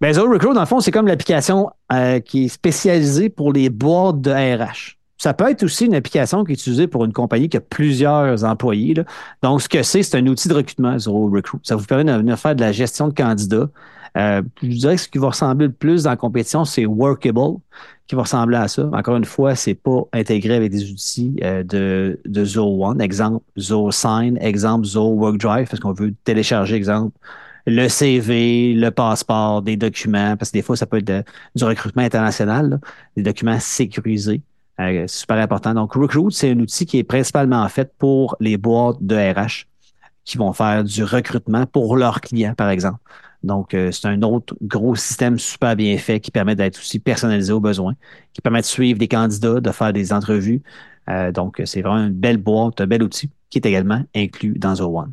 [0.00, 1.70] Ben, Zoho Recruit, dans le fond, c'est comme l'application
[2.24, 4.96] qui est spécialisée pour les boîtes de RH.
[5.20, 8.44] Ça peut être aussi une application qui est utilisée pour une compagnie qui a plusieurs
[8.44, 8.94] employés.
[9.42, 11.60] Donc, ce que c'est, c'est un outil de recrutement, Zoho Recruit.
[11.64, 13.68] Ça vous permet de venir faire de la gestion de candidats.
[14.16, 17.58] Je dirais que ce qui va ressembler le plus dans la compétition, c'est Workable
[18.08, 18.88] qui va ressembler à ça.
[18.92, 23.02] Encore une fois, c'est pas intégré avec des outils euh, de, de Zoho One.
[23.02, 27.16] Exemple, Zoho Sign, exemple, Zoho WorkDrive, parce qu'on veut télécharger, exemple,
[27.66, 32.02] le CV, le passeport, des documents, parce que des fois, ça peut être du recrutement
[32.02, 32.80] international,
[33.14, 34.40] des documents sécurisés.
[34.80, 35.74] Euh, super important.
[35.74, 39.66] Donc, Recruit, c'est un outil qui est principalement fait pour les boîtes de RH
[40.24, 43.00] qui vont faire du recrutement pour leurs clients, par exemple.
[43.44, 47.52] Donc, euh, c'est un autre gros système super bien fait qui permet d'être aussi personnalisé
[47.52, 47.94] aux besoins,
[48.32, 50.62] qui permet de suivre des candidats, de faire des entrevues.
[51.08, 54.74] Euh, donc, c'est vraiment une belle boîte, un bel outil qui est également inclus dans
[54.74, 55.08] O1.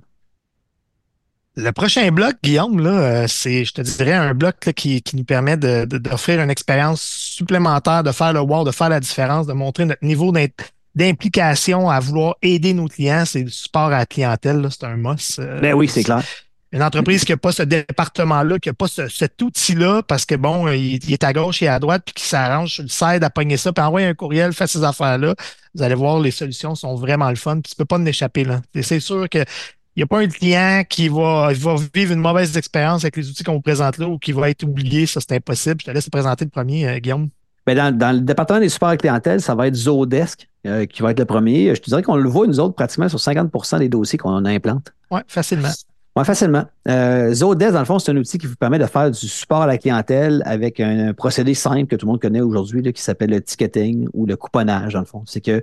[1.58, 5.56] Le prochain bloc, Guillaume, là, euh, c'est, je te dirais, un bloc qui, nous permet
[5.56, 10.04] d'offrir une expérience supplémentaire, de faire le wow, de faire la différence, de montrer notre
[10.04, 10.34] niveau
[10.96, 13.24] d'implication à vouloir aider nos clients.
[13.26, 15.40] C'est le support à la clientèle, c'est un must.
[15.40, 16.24] ben oui, c'est clair.
[16.76, 20.68] Une entreprise qui n'a pas ce département-là, qui n'a pas cet outil-là, parce que bon,
[20.68, 23.56] il, est à gauche et à droite, puis qui s'arrange sur le side à pogner
[23.56, 25.36] ça, puis envoyer un courriel, faire ces affaires-là.
[25.74, 28.44] Vous allez voir, les solutions sont vraiment le fun, puis tu peux pas en échapper.
[28.44, 28.62] Là.
[28.82, 29.38] c'est sûr que
[29.96, 33.30] il n'y a pas un client qui va, va vivre une mauvaise expérience avec les
[33.30, 35.06] outils qu'on vous présente là ou qui va être oublié.
[35.06, 35.78] Ça, c'est impossible.
[35.80, 37.30] Je te laisse te présenter le premier, euh, Guillaume.
[37.66, 41.20] Bien, dans, le département des supports clientèle, ça va être Zodesk euh, qui va être
[41.20, 41.74] le premier.
[41.74, 44.94] Je te dirais qu'on le voit, nous autres, pratiquement sur 50% des dossiers qu'on implante.
[45.10, 45.70] Oui, facilement.
[46.18, 46.63] Oui, facilement.
[46.88, 49.63] Euh, Zodesk, dans le fond, c'est un outil qui vous permet de faire du support
[49.63, 53.32] à la clientèle avec un, procédé simple que tout le monde connaît aujourd'hui qui s'appelle
[53.32, 55.24] le ticketing ou le couponnage, dans le fond.
[55.26, 55.61] C'est que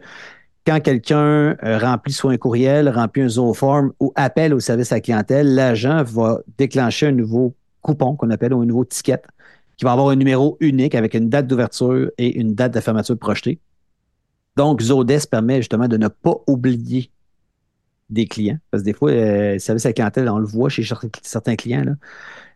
[0.66, 4.96] quand quelqu'un euh, remplit soit un courriel, remplit un Zooform ou appelle au service à
[4.96, 9.22] la clientèle, l'agent va déclencher un nouveau coupon qu'on appelle un nouveau ticket
[9.78, 13.18] qui va avoir un numéro unique avec une date d'ouverture et une date de fermeture
[13.18, 13.58] projetée.
[14.56, 17.10] Donc, Zodesk permet justement de ne pas oublier
[18.12, 18.58] des clients.
[18.70, 20.84] Parce que des fois, euh, le service à la clientèle, on le voit chez
[21.22, 21.84] certains clients.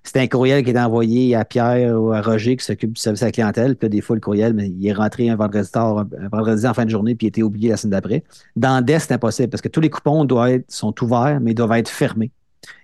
[0.05, 3.23] C'est un courriel qui est envoyé à Pierre ou à Roger qui s'occupe du service
[3.23, 3.75] à la clientèle.
[3.75, 6.91] Puis des fois, le courriel, il est rentré un vendredi un vendredi en fin de
[6.91, 8.23] journée, puis il été oublié la semaine d'après.
[8.55, 11.89] Dans DES, c'est impossible parce que tous les coupons doivent sont ouverts, mais doivent être
[11.89, 12.31] fermés.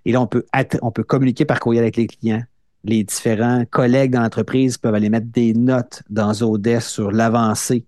[0.04, 0.44] Et là, on peut,
[0.82, 2.42] on peut communiquer par courriel avec les clients.
[2.84, 7.84] Les différents collègues dans l'entreprise peuvent aller mettre des notes dans Zodesk sur l'avancée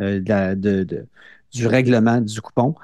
[0.00, 0.54] euh,
[1.52, 2.74] du règlement du coupon.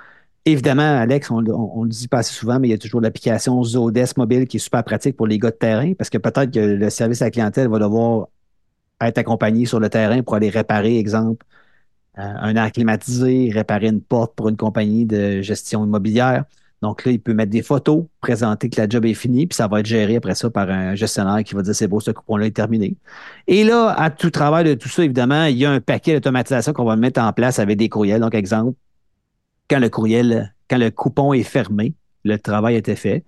[0.48, 4.16] Évidemment, Alex, on, le dit pas assez souvent, mais il y a toujours l'application Zodesk
[4.16, 6.88] mobile qui est super pratique pour les gars de terrain parce que peut-être que le
[6.88, 8.28] service à la clientèle va devoir
[9.02, 11.44] être accompagné sur le terrain pour aller réparer, exemple,
[12.18, 16.44] euh, un air climatisé, réparer une porte pour une compagnie de gestion immobilière.
[16.80, 19.68] Donc là, il peut mettre des photos, présenter que la job est finie, puis ça
[19.68, 22.46] va être géré après ça par un gestionnaire qui va dire c'est beau, ce coupon-là
[22.46, 22.96] est terminé.
[23.46, 26.72] Et là, à tout travail de tout ça, évidemment, il y a un paquet d'automatisation
[26.72, 28.20] qu'on va mettre en place avec des courriels.
[28.22, 28.74] Donc, exemple,
[29.68, 31.94] quand le coupon est fermé,
[32.24, 33.24] le travail été fait,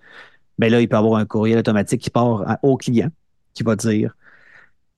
[0.57, 3.09] bien là, il peut avoir un courriel automatique qui part au client
[3.53, 4.15] qui va dire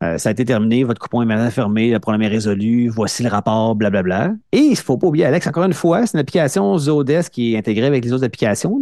[0.04, 3.24] euh, ça a été terminé, votre coupon est maintenant fermé, le problème est résolu, voici
[3.24, 4.34] le rapport, blablabla.
[4.52, 7.54] Et il ne faut pas oublier, Alex, encore une fois, c'est une application Zodesk qui
[7.54, 8.82] est intégrée avec les autres applications.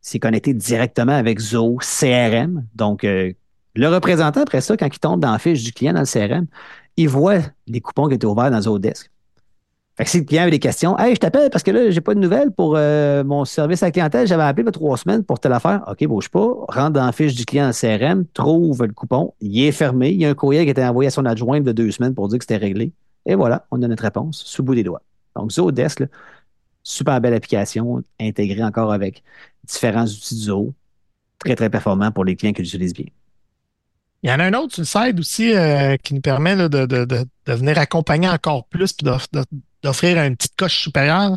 [0.00, 2.64] C'est connecté directement avec Zo CRM.
[2.74, 3.32] Donc, euh,
[3.74, 6.46] le représentant, après ça, quand il tombe dans la fiche du client dans le CRM,
[6.96, 9.10] il voit les coupons qui étaient ouverts dans Zodesk.
[10.06, 12.20] Si le client avait des questions, Hey, je t'appelle parce que là, j'ai pas de
[12.20, 14.26] nouvelles pour euh, mon service à clientèle.
[14.26, 15.82] J'avais appelé il trois semaines pour telle affaire.
[15.88, 16.46] OK, bouge pas.
[16.68, 19.34] Rentre dans la fiche du client en CRM, trouve le coupon.
[19.40, 20.10] Il est fermé.
[20.10, 22.14] Il y a un courrier qui a été envoyé à son adjointe de deux semaines
[22.14, 22.92] pour dire que c'était réglé.
[23.26, 25.02] Et voilà, on a notre réponse sous le bout des doigts.
[25.36, 26.04] Donc, Zodesk,
[26.82, 29.22] super belle application, intégrée encore avec
[29.64, 30.74] différents outils de Zoho.
[31.38, 33.06] Très, très performant pour les clients qui l'utilisent bien.
[34.22, 36.68] Il y en a un autre sur le site aussi euh, qui nous permet de,
[36.68, 39.06] de, de, de, venir accompagner encore plus puis
[39.82, 41.36] d'offrir une petite coche supérieure.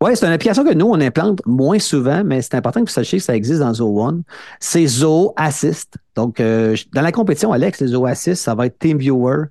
[0.00, 2.92] Oui, c'est une application que nous, on implante moins souvent, mais c'est important que vous
[2.94, 4.22] sachiez que ça existe dans Zoho One.
[4.60, 5.96] C'est Zoho Assist.
[6.14, 9.44] Donc, euh, dans la compétition, Alex, le Zoho Assist, ça va être TeamViewer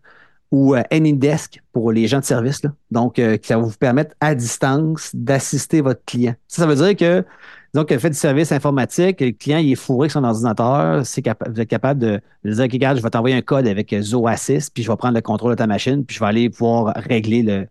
[0.52, 2.62] ou euh, AnyDesk pour les gens de service.
[2.62, 2.72] Là.
[2.92, 6.36] Donc, euh, ça va vous permettre à distance d'assister votre client.
[6.48, 7.26] Ça, ça veut dire que
[7.74, 11.62] donc, elle fait du service informatique, le client il est fourré avec son ordinateur, vous
[11.62, 14.98] êtes capable de, dire, regarde, je vais t'envoyer un code avec Zoassist, puis je vais
[14.98, 17.68] prendre le contrôle de ta machine, puis je vais aller pouvoir régler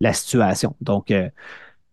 [0.00, 0.76] la situation.
[0.82, 1.30] Donc, euh,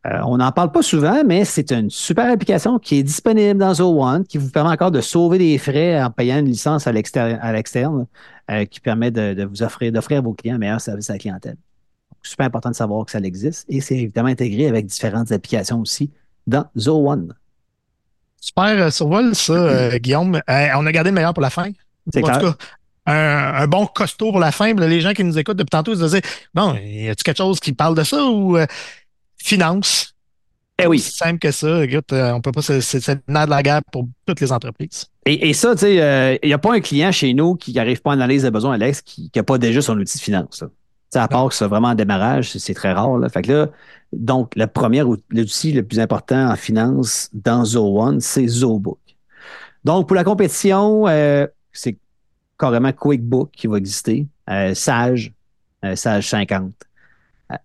[0.05, 3.74] euh, on n'en parle pas souvent, mais c'est une super application qui est disponible dans
[3.74, 6.91] Zo One, qui vous permet encore de sauver des frais en payant une licence à
[6.91, 8.07] l'externe,
[8.51, 11.20] euh, qui permet de, vous offrir, d'offrir à vos clients un meilleur service à la
[11.20, 11.55] clientèle.
[12.22, 16.11] super important de savoir que ça existe et c'est évidemment intégré avec différentes applications aussi
[16.47, 17.34] dans Zo One.
[18.43, 20.41] Super euh, survol, ça, euh, Guillaume.
[20.49, 21.71] Euh, on a gardé le meilleur pour la fin.
[22.13, 22.39] C'est clair.
[22.39, 22.55] Tout cas,
[23.05, 24.73] un, bon costaud pour la fin.
[24.73, 26.21] les gens qui nous écoutent depuis tantôt, ils se disaient
[26.53, 28.57] Bon, y a-tu quelque chose qui parle de ça ou
[29.37, 30.13] finance?
[30.77, 30.99] Eh oui.
[30.99, 31.85] C'est simple que ça.
[31.85, 32.61] Écoute, on peut pas.
[32.61, 35.05] C'est le de la guerre pour toutes les entreprises.
[35.25, 38.09] Et, ça, tu sais, il n'y a pas un client chez nous qui n'arrive pas
[38.09, 40.65] à analyser les besoins, Alex, qui n'a pas déjà son outil de finance.
[41.16, 43.18] À part que c'est vraiment un démarrage, c'est très rare.
[43.18, 43.28] Là.
[44.11, 48.99] Donc, le premier outil le plus important en finance dans Zo One, c'est ZoBook.
[49.84, 51.97] Donc, pour la compétition, euh, c'est
[52.57, 55.34] carrément QuickBook qui va exister, euh, Sage,
[55.84, 56.72] euh, Sage 50,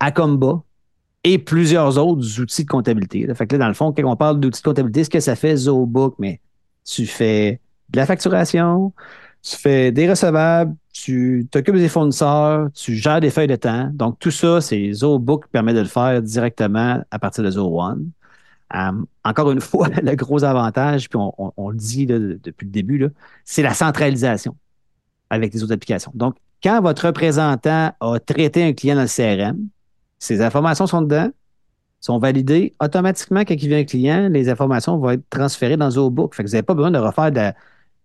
[0.01, 0.63] Acomba
[1.25, 3.27] et plusieurs autres outils de comptabilité.
[3.27, 6.17] Là, dans le fond, quand on parle d'outils de comptabilité, ce que ça fait ZoBook,
[6.19, 6.41] mais
[6.85, 8.93] tu fais de la facturation,
[9.43, 10.75] tu fais des recevables,
[11.05, 13.91] tu t'occupes des fournisseurs, tu gères des feuilles de temps.
[13.93, 17.81] Donc, tout ça, c'est ZooBook qui permet de le faire directement à partir de Zoo
[17.81, 18.11] One.
[18.75, 18.93] Euh,
[19.25, 23.07] encore une fois, le gros avantage, puis on, le dit depuis le début,
[23.45, 24.57] c'est la centralisation
[25.31, 26.11] avec les autres applications.
[26.15, 29.59] Donc, quand votre représentant a traité un client dans le CRM,
[30.19, 31.29] ces informations sont dedans,
[32.01, 36.35] sont validées automatiquement quand il vient un client, les informations vont être transférées dans ZooBook.
[36.35, 37.53] Fait que vous n'avez pas besoin de refaire de,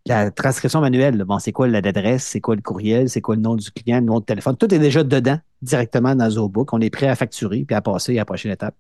[0.06, 1.24] la transcription manuelle.
[1.24, 4.06] Bon, c'est quoi l'adresse, c'est quoi le courriel, c'est quoi le nom du client, le
[4.06, 4.58] nom de téléphone?
[4.58, 6.74] Tout est déjà dedans, directement dans ZooBook.
[6.74, 8.76] On est prêt à facturer puis à passer à la prochaine étape.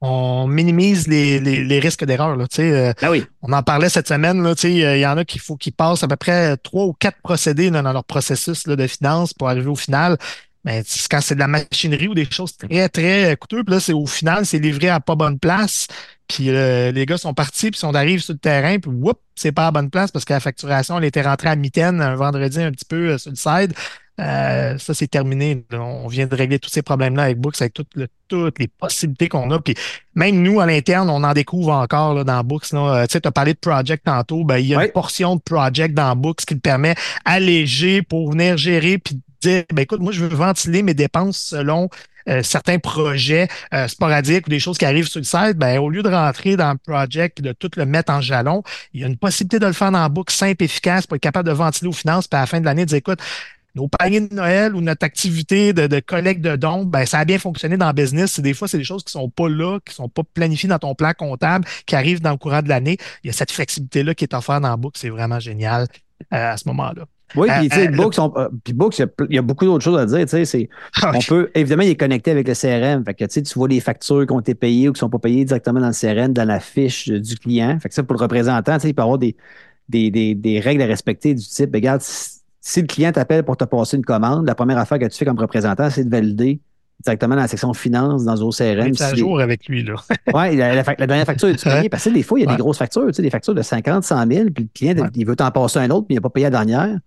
[0.00, 2.36] On minimise les, risques d'erreur.
[2.58, 3.24] Euh, oui.
[3.40, 4.46] On en parlait cette semaine.
[4.64, 7.70] Il y en a qui faut qu'ils passent à peu près trois ou quatre procédés
[7.70, 10.18] dans leur processus de finance pour arriver au final.
[10.64, 14.06] Mais quand c'est de la machinerie ou des choses très, très coûteuses, là, c'est au
[14.06, 15.86] final, c'est livré à pas bonne place.
[16.28, 19.52] Puis euh, les gars sont partis, puis on arrive sur le terrain, puis whoop, c'est
[19.52, 22.62] pas à bonne place parce que la facturation, elle était rentrée à mitaine un vendredi
[22.62, 23.74] un petit peu euh, sur le side.
[24.20, 25.64] Euh, ça, c'est terminé.
[25.72, 29.58] On vient de régler tous ces problèmes-là avec Books, avec toutes les possibilités qu'on a.
[29.58, 29.74] Puis
[30.14, 32.70] même nous, à l'interne, on en découvre encore là, dans Books.
[32.72, 33.08] Là.
[33.08, 34.44] Tu sais, as parlé de Project tantôt.
[34.44, 36.94] Ben, il y a une portion de Project dans Books qui te permet
[37.24, 41.88] alléger pour venir gérer puis dire, ben, écoute, moi, je veux ventiler mes dépenses selon
[42.28, 45.90] euh, certains projets euh, sporadiques ou des choses qui arrivent sur le site, ben, au
[45.90, 48.62] lieu de rentrer dans le project et de tout le mettre en jalon,
[48.94, 51.48] il y a une possibilité de le faire dans boucle simple, efficace pour être capable
[51.48, 53.20] de ventiler aux finances, puis à la fin de l'année, dire écoute,
[53.74, 57.38] nos paniers de Noël ou notre activité de, collecte de dons, ben, ça a bien
[57.38, 58.38] fonctionné dans le business.
[58.40, 60.94] Des fois, c'est des choses qui sont pas là, qui sont pas planifiées dans ton
[60.94, 62.98] plan comptable, qui arrivent dans le courant de l'année.
[63.22, 64.94] Il y a cette flexibilité-là qui est offerte dans Book.
[64.96, 65.88] C'est vraiment génial
[66.32, 67.04] euh, à ce moment-là.
[67.36, 70.26] Oui, puis tu sais, euh, Books, euh, il y, a beaucoup d'autres choses à dire.
[70.26, 70.68] Tu sais,
[71.02, 73.04] ah on peut, évidemment, il est connecté avec le CRM.
[73.04, 75.18] Fait que tu vois les factures qui ont été payées ou qui ne sont pas
[75.18, 77.78] payées directement dans le CRM, dans la fiche du client.
[77.80, 79.36] Fait que ça, pour le représentant, tu sais, il peut avoir des,
[79.88, 83.64] des, des, des règles à respecter du type, regarde, si, le client t'appelle pour te
[83.64, 86.60] passer une commande, la première affaire que tu fais comme représentant, c'est de valider
[87.04, 88.94] directement dans la section finance dans OCRM.
[88.94, 89.94] C'est à jour avec lui, là.
[90.34, 91.88] oui, la, dernière facture est payée?
[91.88, 93.62] Parce que des fois, il y a des grosses factures, tu sais, des factures de
[93.62, 96.22] 50, 100 000, puis le client, il veut t'en passer un autre, mais il n'a
[96.22, 96.98] pas payé la dernière.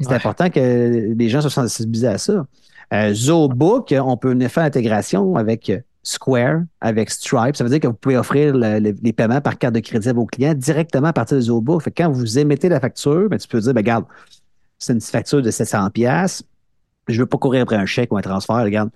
[0.00, 2.46] C'est important que les gens se sensibilisent à ça.
[2.92, 5.72] Euh, ZooBook, on peut faire l'intégration avec
[6.02, 7.56] Square, avec Stripe.
[7.56, 10.26] Ça veut dire que vous pouvez offrir les paiements par carte de crédit à vos
[10.26, 11.82] clients directement à partir de ZooBook.
[11.82, 14.04] Fait quand vous émettez la facture, ben, tu peux dire, ben, regarde,
[14.78, 16.42] c'est une facture de 700$.
[17.08, 18.56] Je ne veux pas courir après un chèque ou un transfert.
[18.56, 18.90] Regarde,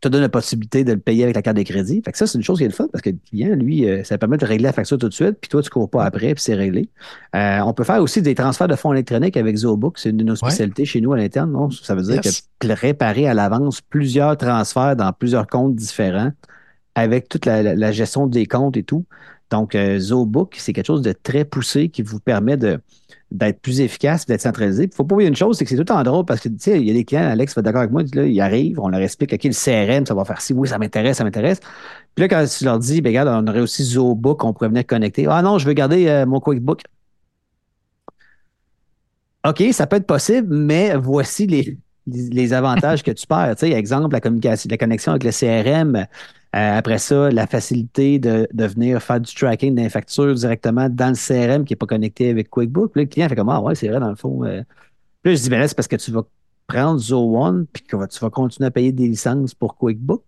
[0.00, 2.02] te donne la possibilité de le payer avec la carte de crédit.
[2.04, 3.88] Fait que ça, c'est une chose qui est le fun parce que le client, lui,
[3.88, 5.88] euh, ça permet de régler la facture tout de suite, puis toi, tu ne cours
[5.88, 6.88] pas après, puis c'est réglé.
[7.34, 9.98] Euh, on peut faire aussi des transferts de fonds électroniques avec ZooBook.
[9.98, 11.70] C'est une de nos spécialités chez nous à l'interne.
[11.82, 12.28] Ça veut dire que
[12.72, 16.32] réparer à l'avance plusieurs transferts dans plusieurs comptes différents
[16.94, 19.04] avec toute la, gestion des comptes et tout.
[19.50, 22.80] Donc, euh, ZooBook, c'est quelque chose de très poussé qui vous permet de
[23.30, 24.84] d'être plus efficace, d'être centralisé.
[24.84, 26.48] Il ne faut pas oublier une chose, c'est que c'est tout en drôle parce que,
[26.48, 28.78] tu sais, il y a des clients, Alex va d'accord avec moi, là, ils arrivent,
[28.80, 31.60] on leur explique, OK, le CRM, ça va faire ci, oui, ça m'intéresse, ça m'intéresse.
[32.14, 34.86] Puis là, quand tu leur dis, ben, regarde, on aurait aussi ZooBook, on pourrait venir
[34.86, 35.26] connecter.
[35.28, 36.82] Ah non, je veux garder euh, mon QuickBook.
[39.46, 41.76] OK, ça peut être possible, mais voici les,
[42.06, 43.56] les avantages que tu perds.
[43.56, 46.04] Tu sais, exemple, la communication, la connexion avec le CRM, euh,
[46.52, 51.14] après ça, la facilité de, de, venir faire du tracking des factures directement dans le
[51.14, 52.92] CRM qui n'est pas connecté avec QuickBook.
[52.94, 54.44] Le client fait comme Ah ouais, c'est vrai, dans le fond.
[54.44, 54.62] Euh.
[55.22, 56.22] Puis là, je dis, ben là, c'est parce que tu vas
[56.66, 60.22] prendre Zo One puis que tu vas continuer à payer des licences pour QuickBook.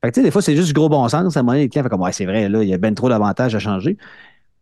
[0.00, 1.36] Fait que, tu sais, des fois, c'est juste du gros bon sens.
[1.36, 2.78] À un moment donné, le client fait comme Ouais, c'est vrai, là, il y a
[2.78, 3.96] bien trop d'avantages à changer.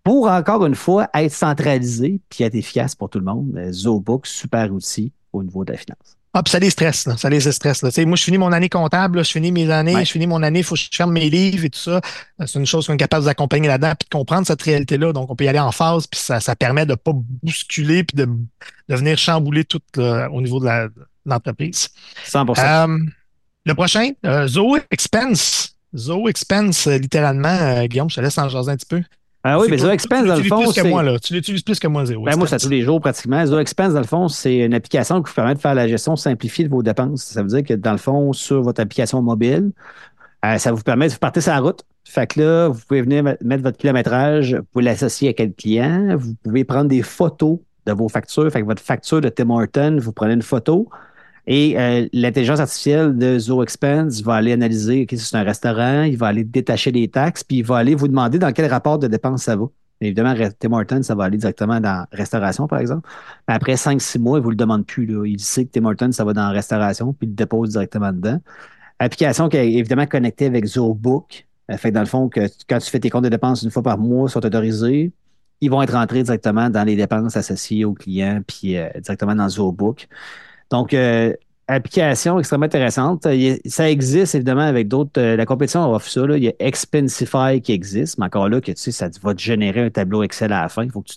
[0.02, 4.26] Pour encore une fois être centralisé puis être efficace pour tout le monde, euh, ZoBook,
[4.26, 6.16] super outil au niveau de la finance.
[6.34, 7.16] Ah, puis ça les stresse, là.
[7.16, 7.90] Ça les stresse, là.
[8.04, 10.64] moi, je finis mon année comptable, je finis mes années, je finis mon année, il
[10.64, 12.02] faut que je ferme mes livres et tout ça.
[12.44, 15.14] C'est une chose qu'on est capable d'accompagner là-dedans, puis de comprendre cette réalité-là.
[15.14, 18.18] Donc, on peut y aller en phase, puis ça, ça permet de pas bousculer, puis
[18.18, 20.90] de, de venir chambouler tout au niveau de
[21.24, 21.88] l'entreprise.
[22.26, 22.98] 100% euh,
[23.64, 25.76] Le prochain, euh, Zoe Expense.
[25.96, 29.02] Zoe Expense, euh, littéralement, euh, Guillaume, je te laisse en jaser un petit peu.
[29.48, 30.64] Ah oui, mais Zo Expense, dans le fond.
[30.64, 31.20] Plus que moi, là.
[31.20, 32.24] Tu l'utilises plus que moi, Zéro.
[32.24, 33.46] Ben, moi, c'est tous les jours pratiquement.
[33.46, 36.16] Zo Expense, dans le fond, c'est une application qui vous permet de faire la gestion
[36.16, 37.22] simplifiée de vos dépenses.
[37.22, 39.70] Ça veut dire que, dans le fond, sur votre application mobile,
[40.44, 41.84] euh, ça vous permet de partir sur la route.
[42.02, 46.16] Fait que là, vous pouvez venir mettre votre kilométrage, vous pouvez l'associer à quel client,
[46.16, 48.50] vous pouvez prendre des photos de vos factures.
[48.50, 50.88] Fait que votre facture de Tim Horton, vous prenez une photo,
[51.46, 56.26] et euh, l'intelligence artificielle de ZoExpense va aller analyser, OK, c'est un restaurant, il va
[56.26, 59.44] aller détacher les taxes, puis il va aller vous demander dans quel rapport de dépenses
[59.44, 59.66] ça va.
[60.00, 63.08] Évidemment, Tim Hortons, ça va aller directement dans restauration, par exemple.
[63.48, 65.08] Mais après 5-6 mois, il ne vous le demande plus.
[65.28, 68.40] Il sait que Tim Hortons, ça va dans restauration, puis il le dépose directement dedans.
[68.98, 71.46] Application qui est évidemment connectée avec ZoBook.
[71.70, 73.70] Euh, fait que dans le fond, que quand tu fais tes comptes de dépenses une
[73.70, 75.12] fois par mois, sont autorisés,
[75.60, 79.48] ils vont être rentrés directement dans les dépenses associées aux clients, puis euh, directement dans
[79.48, 80.08] ZoBook.
[80.70, 81.32] Donc, euh,
[81.68, 83.26] application extrêmement intéressante.
[83.66, 85.20] Ça existe évidemment avec d'autres.
[85.20, 86.26] Euh, la compétition offre ça.
[86.26, 86.36] Là.
[86.36, 89.40] Il y a Expensify qui existe, mais encore là, que tu sais, ça va te
[89.40, 90.84] générer un tableau Excel à la fin.
[90.84, 91.16] Il faut que tu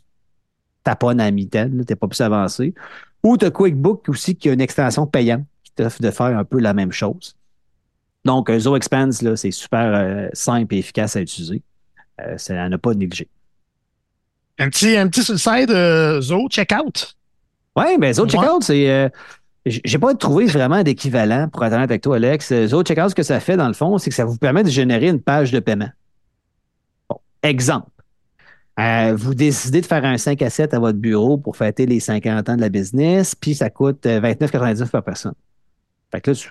[0.84, 1.70] taponnes à mi-temps.
[1.70, 2.74] Tu n'es pas plus avancé.
[3.24, 6.46] Ou tu as QuickBook aussi qui a une extension payante qui t'offre de faire un
[6.46, 7.36] peu la même chose.
[8.26, 11.62] Donc, Zo Expense, c'est super euh, simple et efficace à utiliser.
[12.38, 13.28] ça n'a pas négligé.
[14.58, 15.72] Un petit, un petit suicide,
[16.22, 17.16] Zo Checkout?
[17.76, 19.10] Oui, ben Zo Checkout, c'est
[19.70, 22.66] j'ai pas trouvé vraiment d'équivalent, pour honnête avec toi, Alex.
[22.68, 24.70] Zo Checkout, ce que ça fait, dans le fond, c'est que ça vous permet de
[24.70, 25.90] générer une page de paiement.
[27.10, 27.90] Bon, exemple.
[28.80, 32.00] Euh, vous décidez de faire un 5 à 7 à votre bureau pour fêter les
[32.00, 35.34] 50 ans de la business, puis ça coûte 29,99 euh, par personne.
[36.12, 36.50] Fait que là, tu,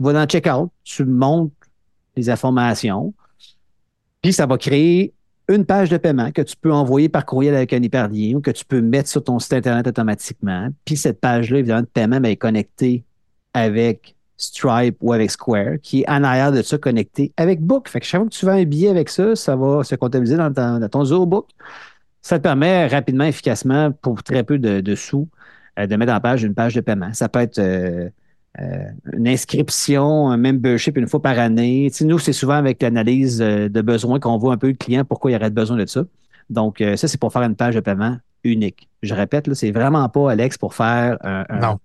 [0.00, 1.52] vas dans Checkout, tu montes
[2.16, 3.12] les informations,
[4.22, 5.12] puis ça va créer
[5.48, 8.50] une page de paiement que tu peux envoyer par courriel avec un hyperlien ou que
[8.50, 10.68] tu peux mettre sur ton site Internet automatiquement.
[10.84, 13.04] Puis cette page-là, évidemment, de paiement est connectée
[13.54, 17.88] avec Stripe ou avec Square, qui est en arrière de ça connecté avec Book.
[17.88, 20.36] Fait que chaque fois que tu vends un billet avec ça, ça va se comptabiliser
[20.36, 21.48] dans ton, dans ton Book.
[22.20, 25.28] Ça te permet rapidement, efficacement, pour très peu de, sous,
[25.78, 27.12] euh, de mettre en page une page de paiement.
[27.14, 28.10] Ça peut être euh,
[28.56, 31.90] une inscription, un membership une fois par année.
[32.00, 35.36] nous, c'est souvent avec l'analyse de besoins qu'on voit un peu le client pourquoi il
[35.36, 36.04] aurait besoin de ça.
[36.50, 38.88] Donc, ça, c'est pour faire une page de paiement unique.
[39.02, 41.78] Je répète, là, c'est vraiment pas, Alex, pour faire un,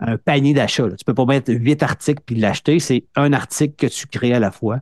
[0.00, 0.88] un, panier d'achat.
[0.90, 2.80] Tu peux pas mettre huit articles puis l'acheter.
[2.80, 4.80] C'est un article que tu crées à la fois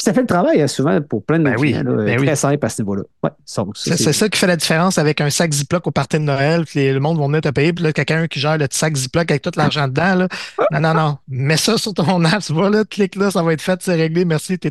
[0.00, 1.82] ça fait le travail hein, souvent pour plein de ben clients.
[1.84, 3.02] Ben très simple à ce niveau-là.
[3.24, 6.64] Ouais, c'est ça qui fait la différence avec un sac Ziploc au party de Noël.
[6.66, 7.72] Puis le monde va venir te payer.
[7.72, 10.14] Puis là, quelqu'un qui gère le sac Ziploc avec tout l'argent dedans.
[10.14, 10.28] Là.
[10.70, 11.18] Non, non, non.
[11.26, 12.42] Mets ça sur ton app.
[12.42, 14.24] Tu vois, là, clique là, ça va être fait, c'est réglé.
[14.24, 14.56] Merci.
[14.58, 14.70] Tu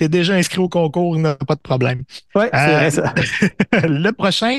[0.00, 1.16] es, déjà inscrit au concours.
[1.46, 2.02] Pas de problème.
[2.34, 3.14] Oui, c'est vrai ça.
[3.74, 4.58] Euh, le prochain,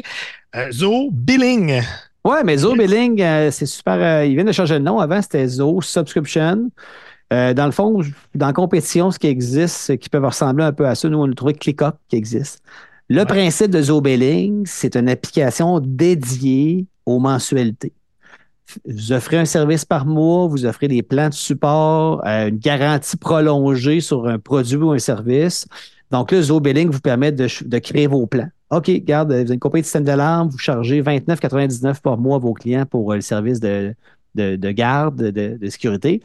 [0.55, 1.81] euh, Zo Billing.
[2.25, 4.23] Ouais, mais Zo Billing, euh, c'est super.
[4.23, 4.99] il vient de changer de nom.
[4.99, 6.71] Avant, c'était Zo Subscription.
[7.33, 8.01] Euh, dans le fond,
[8.35, 11.29] dans la compétition, ce qui existe, qui peuvent ressembler un peu à ça, nous, on
[11.29, 12.61] a trouvé ClickUp qui existe.
[13.09, 17.93] Le principe de Zobilling, c'est une application dédiée aux mensualités.
[18.85, 23.15] Vous offrez un service par mois, vous offrez des plans de support, euh, une garantie
[23.15, 25.65] prolongée sur un produit ou un service.
[26.11, 27.47] Donc là, Zobilling vous permet de,
[27.79, 28.49] créer vos plans.
[28.71, 32.39] OK, regarde, vous avez une compagnie de système d'alarme, vous chargez 29,99 par mois à
[32.39, 33.95] vos clients pour euh, le service de,
[34.35, 36.21] garde, de, sécurité.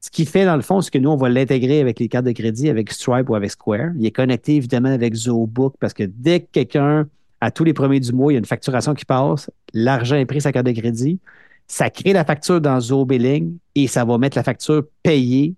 [0.00, 2.24] Ce qui fait, dans le fond, c'est que nous, on va l'intégrer avec les cartes
[2.24, 3.90] de crédit, avec Stripe ou avec Square.
[3.98, 7.06] Il est connecté évidemment avec ZooBook parce que dès que quelqu'un,
[7.42, 10.24] à tous les premiers du mois, il y a une facturation qui passe, l'argent est
[10.24, 11.18] pris sa carte de crédit,
[11.66, 15.54] ça crée la facture dans ZooBilling et ça va mettre la facture payée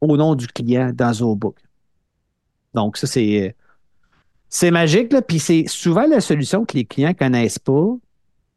[0.00, 1.56] au nom du client dans ZooBook.
[2.74, 3.54] Donc, ça, c'est,
[4.48, 7.96] c'est magique, là, puis c'est souvent la solution que les clients ne connaissent pas,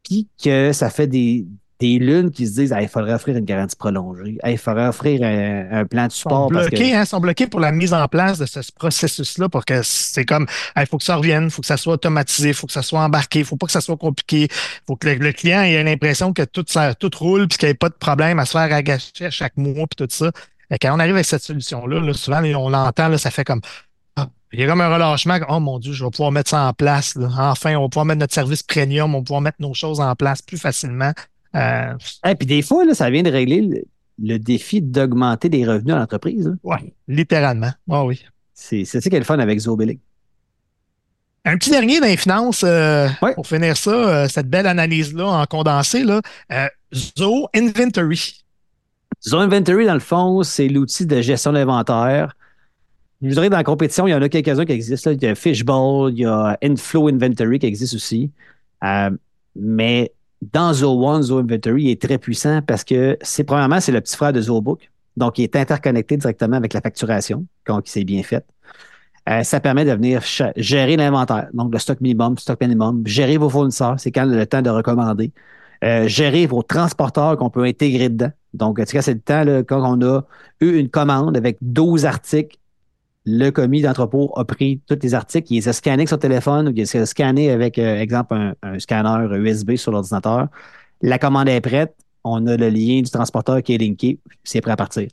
[0.02, 1.46] puis que ça fait des,
[1.80, 5.84] des lunes qui se disent il faudrait offrir une garantie prolongée, il faudrait offrir un,
[5.86, 6.50] plan de support.
[6.50, 9.64] Ils sont bloqués, hein, sont bloqués pour la mise en place de ce processus-là pour
[9.64, 12.54] que c'est comme il faut que ça revienne, il faut que ça soit automatisé, il
[12.54, 15.08] faut que ça soit embarqué, il faut pas que ça soit compliqué, il faut que
[15.08, 17.94] le, client ait l'impression que tout, ça, tout roule puis qu'il n'y ait pas de
[17.94, 20.30] problème à se faire agacher à chaque mois puis tout ça.
[20.70, 23.62] Et quand on arrive avec cette solution-là, souvent on l'entend, ça fait comme
[24.16, 25.38] ah, il y a comme un relâchement.
[25.48, 27.16] Oh mon Dieu, je vais pouvoir mettre ça en place.
[27.38, 30.14] Enfin, on va pouvoir mettre notre service premium, on va pouvoir mettre nos choses en
[30.14, 31.12] place plus facilement.
[31.54, 31.94] Euh,
[32.28, 33.84] Et puis des fois, là, ça vient de régler
[34.18, 36.54] le, défi d'augmenter les revenus à l'entreprise.
[36.62, 36.76] Oui,
[37.08, 37.72] littéralement.
[37.88, 38.22] Oh, oui.
[38.54, 39.98] C'est ça qui est le fun avec Zobilling.
[41.46, 45.46] Un petit dernier dans les finances, euh, pour finir ça, euh, cette belle analyse-là en
[45.46, 46.20] condensé, là,
[46.92, 48.44] Zo Inventory.
[49.26, 52.36] Zo Inventory, dans le fond, c'est l'outil de gestion d'inventaire.
[53.22, 55.10] Je vous dirais, dans la compétition, il y en a quelques-uns qui existent.
[55.10, 58.30] Il y a Fishbowl, il y a Inflow Inventory qui existe aussi.
[59.56, 64.16] mais dans Zo1, Zo Inventory est très puissant parce que c'est premièrement, c'est le petit
[64.16, 64.90] frère de ZoBook.
[65.16, 68.44] Donc, il est interconnecté directement avec la facturation, quand c'est bien fait.
[69.28, 70.22] Euh, ça permet de venir
[70.56, 74.62] gérer l'inventaire, donc le stock minimum, stock minimum, gérer vos fournisseurs, c'est quand le temps
[74.62, 75.30] de recommander,
[75.84, 78.32] euh, gérer vos transporteurs qu'on peut intégrer dedans.
[78.54, 80.22] Donc, tu sais, c'est le temps là, quand on a
[80.60, 82.56] eu une commande avec 12 articles
[83.26, 86.68] le commis d'entrepôt a pris tous les articles, il les a scannés avec son téléphone
[86.68, 90.48] ou il les a scannés avec, euh, exemple, un, scanner USB sur l'ordinateur.
[91.02, 91.94] La commande est prête,
[92.24, 95.08] on a le lien du transporteur qui est linké, c'est prêt à partir.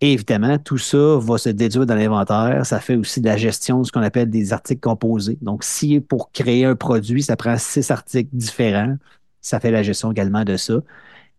[0.00, 2.66] Et évidemment, tout ça va se déduire dans l'inventaire.
[2.66, 5.38] Ça fait aussi de la gestion de ce qu'on appelle des articles composés.
[5.40, 8.96] Donc, si pour créer un produit, ça prend six articles différents,
[9.40, 10.74] ça fait la gestion également de ça.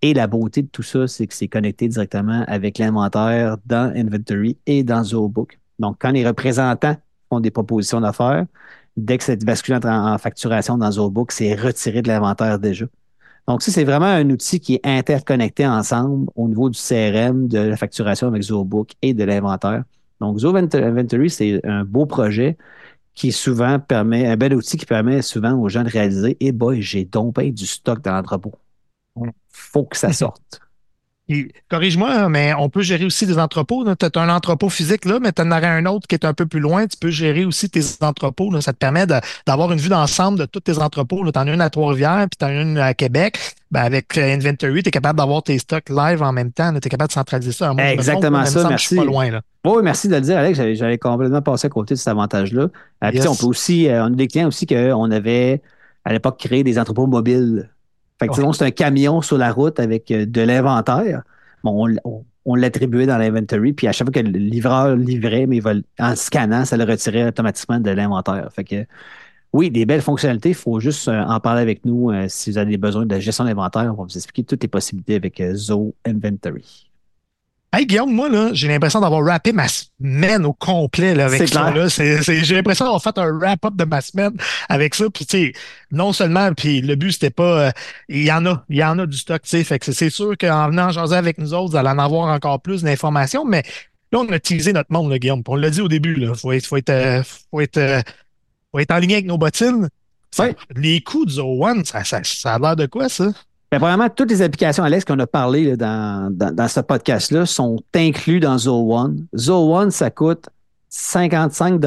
[0.01, 4.57] Et la beauté de tout ça, c'est que c'est connecté directement avec l'inventaire dans Inventory
[4.65, 5.59] et dans ZooBook.
[5.79, 6.95] Donc, quand les représentants
[7.29, 8.45] font des propositions d'affaires,
[8.97, 12.85] dès que cette bascule en, en facturation dans ZooBook, c'est retiré de l'inventaire déjà.
[13.47, 17.59] Donc, ça, c'est vraiment un outil qui est interconnecté ensemble au niveau du CRM, de
[17.59, 19.83] la facturation avec ZooBook et de l'inventaire.
[20.19, 22.57] Donc, Zoo Inventory, c'est un beau projet
[23.13, 26.51] qui souvent permet, un bel outil qui permet souvent aux gens de réaliser, et eh
[26.51, 28.53] boy, j'ai donc du stock dans l'entrepôt.
[29.49, 30.59] Faut que ça sorte.
[31.69, 33.83] Corrige-moi, hein, mais on peut gérer aussi des entrepôts.
[33.95, 36.33] Tu as un entrepôt physique là, mais tu en aurais un autre qui est un
[36.33, 36.85] peu plus loin.
[36.85, 38.61] Tu peux gérer aussi tes entrepôts.
[38.61, 41.23] Ça te permet d'avoir une vue d'ensemble de tous tes entrepôts.
[41.31, 43.39] Tu en as une à Trois-Rivières, puis tu en as une à Québec.
[43.71, 46.71] Ben, avec euh, Inventory, tu es capable d'avoir tes stocks live en même temps.
[46.73, 47.73] Tu es capable de centraliser ça.
[47.77, 48.95] Exactement ça, merci.
[48.95, 49.41] pas loin, là.
[49.65, 50.61] Oui, merci de le dire, Alex.
[50.75, 52.67] J'avais complètement passé à côté de cet avantage-là.
[53.03, 55.63] Euh, on peut aussi, euh, on a des clients aussi qu'on avait
[56.05, 57.67] à l'époque créé des entrepôts mobiles
[58.19, 61.23] fait que, c'est un camion sur la route avec euh, de l'inventaire.
[61.63, 61.87] on,
[62.45, 65.61] on, l'attribuait dans l'inventory, puis à chaque fois que le livreur livrait, mais
[65.99, 68.49] en scannant, ça le retirait automatiquement de l'inventaire.
[68.53, 68.85] Fait que
[69.53, 70.49] oui, des belles fonctionnalités.
[70.49, 73.45] Il faut juste euh, en parler avec nous euh, si vous avez besoin de gestion
[73.45, 73.93] d'inventaire.
[73.93, 76.84] On va vous expliquer toutes les possibilités avec Zo Inventory.
[77.77, 81.71] Hey Guillaume, moi, là, j'ai l'impression d'avoir rappé ma semaine au complet là, avec ça.
[81.71, 81.87] Là.
[81.89, 84.31] j'ai l'impression d'avoir fait un wrap-up de ma semaine
[84.69, 85.09] avec ça.
[85.09, 85.53] Puis, tu sais,
[85.91, 87.67] non seulement, puis le but, c'était pas.
[87.67, 87.71] Euh,
[88.07, 89.63] il y en a, il y en a du stock, tu sais.
[89.65, 92.61] Fait que c'est sûr qu'en venant jaser avec nous autres, vous allez en avoir encore
[92.61, 93.43] plus d'informations.
[93.43, 93.63] Mais
[94.13, 95.43] là, on a utilisé notre monde, là, Guillaume.
[95.45, 96.33] on l'a dit au début, là.
[96.33, 98.01] Faut être, faut être, euh, faut être, euh,
[98.71, 99.89] faut être en ligne avec nos bottines.
[100.77, 103.33] Les coûts du Zo One, ça, ça, ça a l'air de quoi, ça?
[103.75, 108.39] Bien, premièrement, toutes les applications, Alex, qu'on a parlé dans, dans, ce podcast-là sont inclus
[108.39, 109.27] dans Zo One.
[109.35, 110.47] Zo One, ça coûte
[110.87, 111.83] 55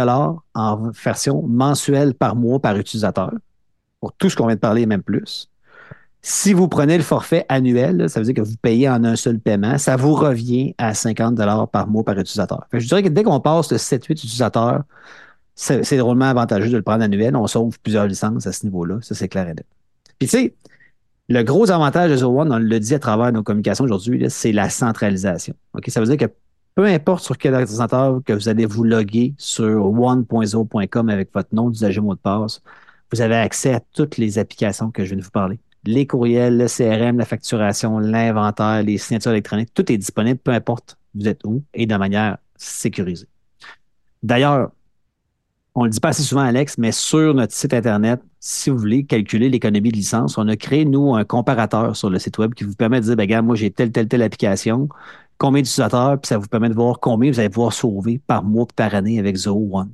[0.53, 3.33] en version mensuelle par mois par utilisateur.
[4.03, 5.49] Pour tout ce qu'on vient de parler, même plus.
[6.21, 9.39] Si vous prenez le forfait annuel, ça veut dire que vous payez en un seul
[9.39, 11.41] paiement, ça vous revient à 50
[11.73, 12.67] par mois par utilisateur.
[12.71, 14.83] je dirais que dès qu'on passe de 7-8 utilisateurs,
[15.55, 17.35] c'est drôlement avantageux de le prendre annuel.
[17.35, 18.99] On sauve plusieurs licences à ce niveau-là.
[19.01, 19.65] Ça, c'est clair et net.
[20.19, 20.55] Puis, tu sais,
[21.29, 24.53] le gros avantage de Zo One, on le dit à travers nos communications aujourd'hui, c'est
[24.53, 25.55] la centralisation.
[25.89, 26.33] Ça veut dire que
[26.75, 31.71] peu importe sur quel ordinateur que vous allez vous loguer sur one.zo.com avec votre nom
[31.71, 32.63] d'usager mot de passe,
[33.13, 35.59] vous avez accès à toutes les applications que je viens de vous parler.
[35.85, 40.99] Les courriels, le CRM, la facturation, l'inventaire, les signatures électroniques, tout est disponible, peu importe
[41.15, 43.29] vous êtes où et de manière sécurisée.
[44.23, 44.71] D'ailleurs,
[45.79, 49.05] on le dit pas assez souvent, Alex, mais sur notre site Internet, si vous voulez
[49.05, 52.65] calculer l'économie de licence, on a créé, nous, un comparateur sur le site Web qui
[52.65, 54.89] vous permet de dire, ben, regarde, moi, j'ai telle, telle, telle application,
[55.39, 58.67] combien d'utilisateurs, puis ça vous permet de voir combien vous allez pouvoir sauver par mois
[58.75, 59.93] par année avec Zoho One.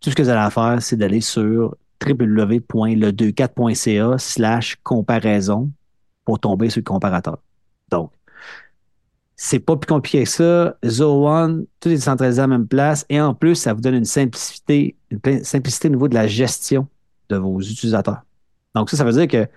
[0.00, 5.70] Tout ce que vous allez faire, c'est d'aller sur www.le24.ca slash comparaison
[6.24, 7.36] pour tomber sur le comparateur.
[7.90, 8.10] Donc,
[9.36, 10.76] c'est pas plus compliqué que ça.
[11.04, 13.04] One, tout est centralisé à la même place.
[13.08, 16.86] Et en plus, ça vous donne une simplicité, une simplicité au niveau de la gestion
[17.28, 18.22] de vos utilisateurs.
[18.74, 19.48] Donc, ça, ça veut dire que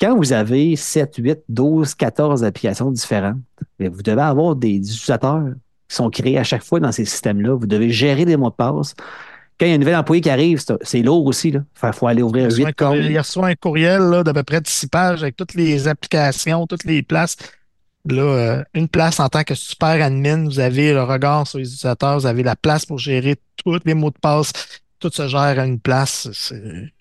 [0.00, 3.38] quand vous avez 7, 8, 12, 14 applications différentes,
[3.78, 5.44] vous devez avoir des utilisateurs
[5.88, 7.54] qui sont créés à chaque fois dans ces systèmes-là.
[7.54, 8.94] Vous devez gérer des mots de passe.
[9.58, 11.48] Quand il y a un nouvel employé qui arrive, c'est lourd aussi.
[11.48, 12.96] Il faut aller ouvrir 8 comptes.
[12.96, 16.84] Il reçoit un courriel d'à peu près de 6 pages avec toutes les applications, toutes
[16.84, 17.36] les places
[18.06, 21.64] Là, euh, une place en tant que super admin, vous avez le regard sur les
[21.64, 24.52] utilisateurs, vous avez la place pour gérer tous les mots de passe,
[24.98, 26.28] tout se gère à une place.
[26.32, 26.92] C'est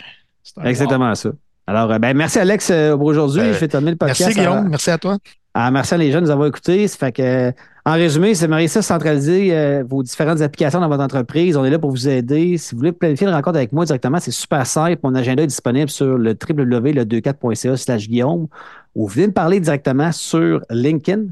[0.63, 1.31] exactement ça.
[1.67, 3.53] Alors, euh, ben, merci Alex euh, pour aujourd'hui.
[3.53, 4.21] je vais terminer le podcast.
[4.21, 5.17] Merci Guillaume, merci à toi.
[5.53, 6.87] Ah, merci à les jeunes de nous avoir écoutés.
[6.87, 7.53] Ça fait que,
[7.85, 11.57] en résumé, c'est ça centraliser vos différentes applications dans votre entreprise.
[11.57, 12.57] On est là pour vous aider.
[12.57, 14.99] Si vous voulez planifier une rencontre avec moi directement, c'est super simple.
[15.03, 18.47] Mon agenda est disponible sur le www.le24.ca slash Guillaume
[18.95, 21.25] ou venez me parler directement sur LinkedIn,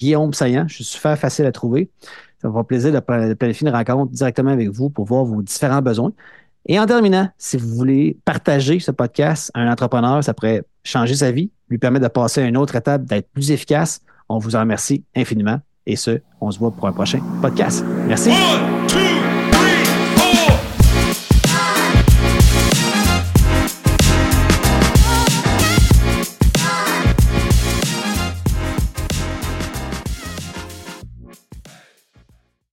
[0.00, 0.66] Guillaume Saillant.
[0.66, 1.88] Je suis super facile à trouver.
[2.40, 5.82] Ça va faire plaisir de planifier une rencontre directement avec vous pour voir vos différents
[5.82, 6.12] besoins.
[6.66, 11.14] Et en terminant, si vous voulez partager ce podcast à un entrepreneur, ça pourrait changer
[11.14, 14.00] sa vie, lui permettre de passer à une autre étape, d'être plus efficace.
[14.28, 15.60] On vous en remercie infiniment.
[15.86, 17.84] Et ce, on se voit pour un prochain podcast.
[18.06, 18.30] Merci.